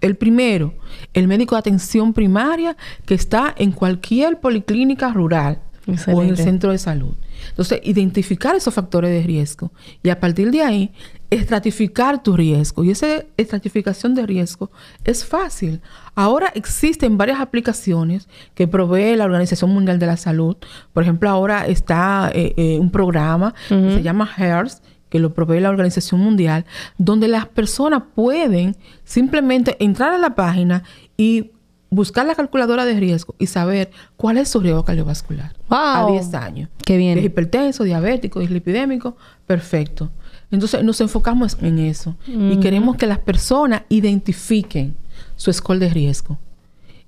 el 0.00 0.16
primero, 0.16 0.74
el 1.14 1.28
médico 1.28 1.54
de 1.54 1.60
atención 1.60 2.12
primaria 2.12 2.76
que 3.06 3.14
está 3.14 3.54
en 3.56 3.72
cualquier 3.72 4.38
policlínica 4.38 5.12
rural 5.12 5.58
o 5.86 6.22
en 6.22 6.28
el 6.28 6.36
centro 6.36 6.72
de 6.72 6.78
salud. 6.78 7.14
Entonces, 7.48 7.80
identificar 7.84 8.54
esos 8.54 8.74
factores 8.74 9.10
de 9.10 9.22
riesgo 9.22 9.72
y 10.02 10.10
a 10.10 10.20
partir 10.20 10.50
de 10.50 10.62
ahí, 10.62 10.92
estratificar 11.30 12.22
tu 12.22 12.36
riesgo. 12.36 12.84
Y 12.84 12.90
esa 12.90 13.24
estratificación 13.36 14.14
de 14.14 14.26
riesgo 14.26 14.70
es 15.04 15.24
fácil. 15.24 15.80
Ahora 16.14 16.52
existen 16.54 17.16
varias 17.16 17.40
aplicaciones 17.40 18.28
que 18.54 18.66
provee 18.68 19.16
la 19.16 19.24
Organización 19.24 19.70
Mundial 19.70 19.98
de 19.98 20.06
la 20.06 20.16
Salud. 20.16 20.56
Por 20.92 21.02
ejemplo, 21.02 21.30
ahora 21.30 21.66
está 21.66 22.30
eh, 22.34 22.54
eh, 22.56 22.78
un 22.78 22.90
programa 22.90 23.54
que 23.68 23.94
se 23.94 24.02
llama 24.02 24.28
HERS, 24.36 24.82
que 25.08 25.18
lo 25.18 25.34
provee 25.34 25.60
la 25.60 25.70
Organización 25.70 26.20
Mundial, 26.20 26.64
donde 26.98 27.28
las 27.28 27.46
personas 27.46 28.02
pueden 28.14 28.76
simplemente 29.04 29.76
entrar 29.80 30.12
a 30.12 30.18
la 30.18 30.34
página 30.34 30.84
y 31.16 31.50
buscar 31.90 32.24
la 32.26 32.34
calculadora 32.34 32.84
de 32.84 32.94
riesgo 32.98 33.34
y 33.38 33.46
saber 33.46 33.90
cuál 34.16 34.38
es 34.38 34.48
su 34.48 34.60
riesgo 34.60 34.84
cardiovascular 34.84 35.54
a 35.68 36.04
Wow. 36.04 36.12
10 36.12 36.34
años. 36.34 36.68
Qué 36.84 36.96
bien. 36.96 37.18
Es 37.18 37.24
hipertenso, 37.24 37.84
diabético, 37.84 38.40
dislipidémico, 38.40 39.16
perfecto. 39.46 40.10
Entonces 40.52 40.82
nos 40.82 41.00
enfocamos 41.00 41.56
en 41.60 41.78
eso 41.78 42.16
y 42.26 42.58
queremos 42.58 42.96
que 42.96 43.06
las 43.06 43.18
personas 43.18 43.82
identifiquen 43.88 44.96
su 45.36 45.52
score 45.52 45.78
de 45.78 45.88
riesgo. 45.90 46.38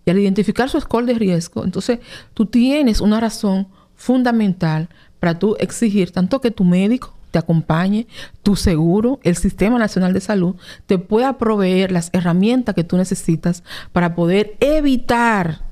Y 0.05 0.11
al 0.11 0.18
identificar 0.18 0.68
su 0.68 0.81
score 0.81 1.07
de 1.07 1.14
riesgo, 1.14 1.64
entonces 1.64 2.01
tú 2.35 2.47
tienes 2.47 3.01
una 3.01 3.21
razón 3.21 3.68
fundamental 3.95 4.88
para 5.21 5.38
tú 5.38 5.57
exigir 5.61 6.11
tanto 6.11 6.40
que 6.40 6.51
tu 6.51 6.64
médico 6.64 7.14
te 7.33 7.38
acompañe, 7.38 8.07
tu 8.45 8.55
seguro, 8.55 9.18
el 9.25 9.37
Sistema 9.37 9.79
Nacional 9.79 10.12
de 10.12 10.21
Salud, 10.21 10.55
te 10.87 10.99
pueda 10.99 11.38
proveer 11.38 11.90
las 11.90 12.11
herramientas 12.12 12.77
que 12.77 12.85
tú 12.85 12.97
necesitas 12.97 13.64
para 13.90 14.14
poder 14.14 14.57
evitar 14.61 15.62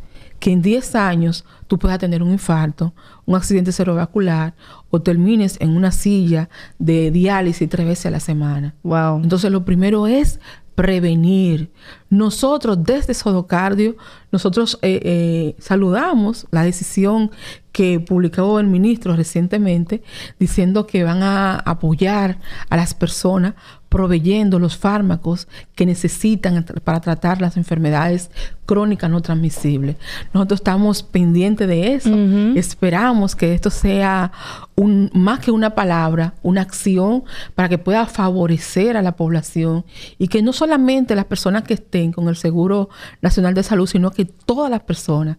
que 0.40 0.50
en 0.50 0.62
10 0.62 0.94
años 0.96 1.44
tú 1.66 1.78
puedas 1.78 1.98
tener 1.98 2.22
un 2.22 2.32
infarto, 2.32 2.94
un 3.26 3.36
accidente 3.36 3.72
cerebrovascular 3.72 4.54
o 4.88 5.02
termines 5.02 5.60
en 5.60 5.76
una 5.76 5.92
silla 5.92 6.48
de 6.78 7.10
diálisis 7.10 7.68
tres 7.68 7.86
veces 7.86 8.06
a 8.06 8.10
la 8.10 8.20
semana. 8.20 8.74
Wow. 8.82 9.22
Entonces 9.22 9.52
lo 9.52 9.64
primero 9.64 10.06
es 10.06 10.40
prevenir. 10.80 11.70
Nosotros 12.08 12.82
desde 12.82 13.12
Sodocardio, 13.12 13.96
nosotros 14.32 14.78
eh, 14.80 14.98
eh, 15.04 15.56
saludamos 15.58 16.46
la 16.50 16.62
decisión 16.62 17.30
que 17.70 18.00
publicó 18.00 18.58
el 18.58 18.66
ministro 18.66 19.14
recientemente 19.14 20.02
diciendo 20.38 20.86
que 20.86 21.04
van 21.04 21.22
a 21.22 21.56
apoyar 21.58 22.38
a 22.70 22.78
las 22.78 22.94
personas 22.94 23.56
proveyendo 23.90 24.60
los 24.60 24.78
fármacos 24.78 25.48
que 25.74 25.84
necesitan 25.84 26.64
para 26.84 27.00
tratar 27.00 27.40
las 27.40 27.56
enfermedades 27.56 28.30
crónicas 28.64 29.10
no 29.10 29.20
transmisibles. 29.20 29.96
Nosotros 30.32 30.60
estamos 30.60 31.02
pendientes 31.02 31.66
de 31.66 31.94
eso. 31.94 32.14
Esperamos 32.54 33.34
que 33.34 33.52
esto 33.52 33.68
sea 33.68 34.30
un, 34.76 35.10
más 35.12 35.40
que 35.40 35.50
una 35.50 35.74
palabra, 35.74 36.34
una 36.42 36.62
acción 36.62 37.24
para 37.56 37.68
que 37.68 37.78
pueda 37.78 38.06
favorecer 38.06 38.96
a 38.96 39.02
la 39.02 39.16
población 39.16 39.84
y 40.18 40.28
que 40.28 40.40
no 40.40 40.52
solamente 40.52 41.16
las 41.16 41.24
personas 41.24 41.64
que 41.64 41.74
estén 41.74 42.12
con 42.12 42.28
el 42.28 42.36
Seguro 42.36 42.90
Nacional 43.20 43.54
de 43.54 43.64
Salud, 43.64 43.88
sino 43.88 44.12
que 44.12 44.24
todas 44.24 44.70
las 44.70 44.80
personas 44.80 45.38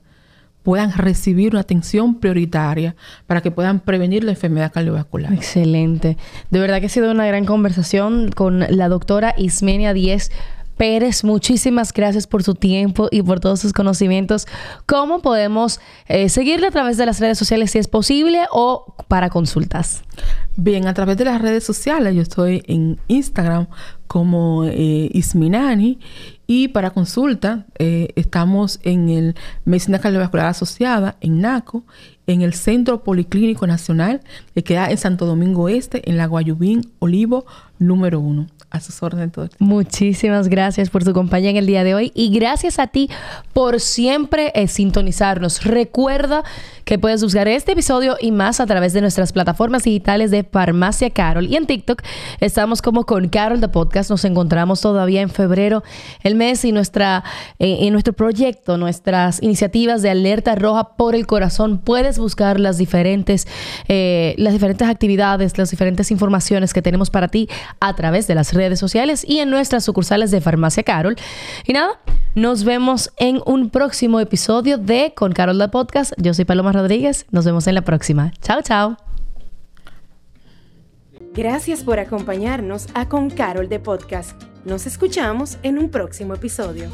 puedan 0.64 0.92
recibir 0.94 1.52
una 1.52 1.62
atención 1.62 2.20
prioritaria 2.20 2.96
para 3.28 3.42
que 3.42 3.52
puedan 3.52 3.80
prevenir 3.80 4.24
la 4.24 4.32
enfermedad 4.32 4.72
cardiovascular. 4.72 5.34
Excelente. 5.34 6.18
De 6.50 6.60
verdad 6.60 6.80
que 6.80 6.86
ha 6.86 6.90
sido 6.90 7.12
una 7.12 7.26
gran 7.26 7.46
conversación 7.46 8.32
con 8.32 8.60
la 8.60 8.90
doctora 8.90 9.34
Ismenia 9.38 9.94
Díez 9.94 10.32
Pérez. 10.78 11.24
Muchísimas 11.24 11.94
gracias 11.94 12.26
por 12.26 12.44
su 12.44 12.56
tiempo 12.56 13.08
y 13.12 13.22
por 13.22 13.40
todos 13.40 13.60
sus 13.60 13.74
conocimientos. 13.74 14.48
¿Cómo 14.86 15.22
podemos 15.22 15.80
eh, 16.08 16.30
seguirle 16.30 16.68
a 16.68 16.72
través 16.72 16.98
de 16.98 17.06
las 17.06 17.20
redes 17.20 17.38
sociales 17.38 17.72
si 17.72 17.80
es 17.80 17.88
posible 17.88 18.46
o 18.52 18.96
para 19.08 19.30
consultas? 19.30 20.04
Bien, 20.56 20.88
a 20.88 20.94
través 20.94 21.18
de 21.18 21.26
las 21.26 21.42
redes 21.42 21.64
sociales, 21.64 22.16
yo 22.16 22.22
estoy 22.22 22.64
en 22.68 23.00
Instagram 23.08 23.68
como 24.08 24.66
eh, 24.66 25.10
Isminani 25.14 26.00
y 26.54 26.68
para 26.68 26.90
consulta 26.90 27.66
eh, 27.80 28.10
estamos 28.18 28.82
en 28.84 29.08
el 29.08 29.36
Medicina 29.64 30.00
Cardiovascular 30.00 30.48
Asociada, 30.48 31.16
en 31.22 31.40
NACO, 31.40 31.86
en 32.28 32.42
el 32.42 32.54
Centro 32.54 33.06
Policlínico 33.06 33.66
Nacional 33.68 34.20
que 34.54 34.62
queda 34.62 34.92
en 34.92 34.98
Santo 34.98 35.26
Domingo 35.26 35.70
Este, 35.70 36.10
en 36.10 36.18
la 36.18 36.26
Guayubín 36.26 36.92
Olivo 37.00 37.46
número 37.80 38.20
uno. 38.20 38.48
A 38.70 38.82
sus 38.82 39.02
órdenes 39.02 39.32
todo. 39.32 39.50
Muchísimas 39.60 40.48
gracias 40.48 40.90
por 40.90 41.04
su 41.04 41.14
compañía 41.14 41.50
en 41.50 41.58
el 41.58 41.68
día 41.68 41.86
de 41.86 41.94
hoy 41.94 42.12
y 42.16 42.34
gracias 42.34 42.80
a 42.80 42.88
ti 42.88 43.10
por 43.54 43.80
siempre 43.80 44.52
eh, 44.56 44.68
sintonizarnos. 44.68 45.64
Recuerda 45.64 46.44
que 46.92 47.00
puedes 47.00 47.24
buscar 47.24 47.48
este 47.48 47.72
episodio 47.72 48.18
y 48.20 48.34
más 48.34 48.60
a 48.60 48.66
través 48.66 48.92
de 48.92 49.00
nuestras 49.00 49.32
plataformas 49.32 49.84
digitales 49.84 50.30
de 50.30 50.44
Farmacia 50.44 51.10
Carol. 51.10 51.48
Y 51.48 51.56
en 51.56 51.66
TikTok 51.66 52.02
estamos 52.42 52.82
como 52.82 53.06
con 53.06 53.30
Carol 53.30 53.62
de 53.62 53.70
Podcast. 53.70 54.10
Nos 54.10 54.26
encontramos 54.26 54.82
todavía 54.82 55.22
en 55.22 55.30
febrero, 55.30 55.84
el 56.22 56.36
mes 56.36 56.66
y 56.66 56.74
nuestra, 56.74 57.24
eh, 57.60 57.78
en 57.84 57.94
nuestro 57.94 58.12
proyecto, 58.12 58.76
nuestras 58.76 59.42
iniciativas 59.42 60.02
de 60.02 60.10
alerta 60.10 60.54
roja 60.56 60.98
por 60.98 61.16
el 61.16 61.28
corazón. 61.28 61.78
Puedes 61.78 62.20
buscar 62.20 62.60
las 62.60 62.78
diferentes, 62.78 63.48
eh, 63.88 64.36
las 64.38 64.52
diferentes 64.52 64.86
actividades, 64.90 65.58
las 65.58 65.72
diferentes 65.72 66.12
informaciones 66.12 66.74
que 66.74 66.82
tenemos 66.82 67.10
para 67.10 67.30
ti 67.30 67.48
a 67.80 67.96
través 67.96 68.28
de 68.28 68.36
las 68.36 68.54
redes 68.54 68.80
sociales 68.80 69.24
y 69.26 69.40
en 69.40 69.50
nuestras 69.50 69.86
sucursales 69.86 70.30
de 70.30 70.42
Farmacia 70.42 70.84
Carol. 70.84 71.16
Y 71.66 71.72
nada, 71.72 72.02
nos 72.36 72.66
vemos 72.66 73.12
en 73.16 73.42
un 73.46 73.70
próximo 73.70 74.20
episodio 74.20 74.78
de 74.78 75.14
Con 75.16 75.32
Carol 75.32 75.58
de 75.58 75.70
Podcast. 75.70 76.12
Yo 76.18 76.34
soy 76.34 76.44
Paloma 76.44 76.81
Rodríguez. 76.82 77.26
Nos 77.32 77.46
vemos 77.46 77.68
en 77.68 77.76
la 77.76 77.82
próxima. 77.82 78.32
Chao, 78.42 78.62
chao. 78.62 78.98
Gracias 81.34 81.84
por 81.84 82.00
acompañarnos 82.00 82.88
a 82.94 83.08
Con 83.08 83.30
Carol 83.30 83.70
de 83.70 83.80
Podcast. 83.80 84.42
Nos 84.66 84.86
escuchamos 84.86 85.58
en 85.64 85.78
un 85.78 85.90
próximo 85.90 86.36
episodio. 86.36 86.90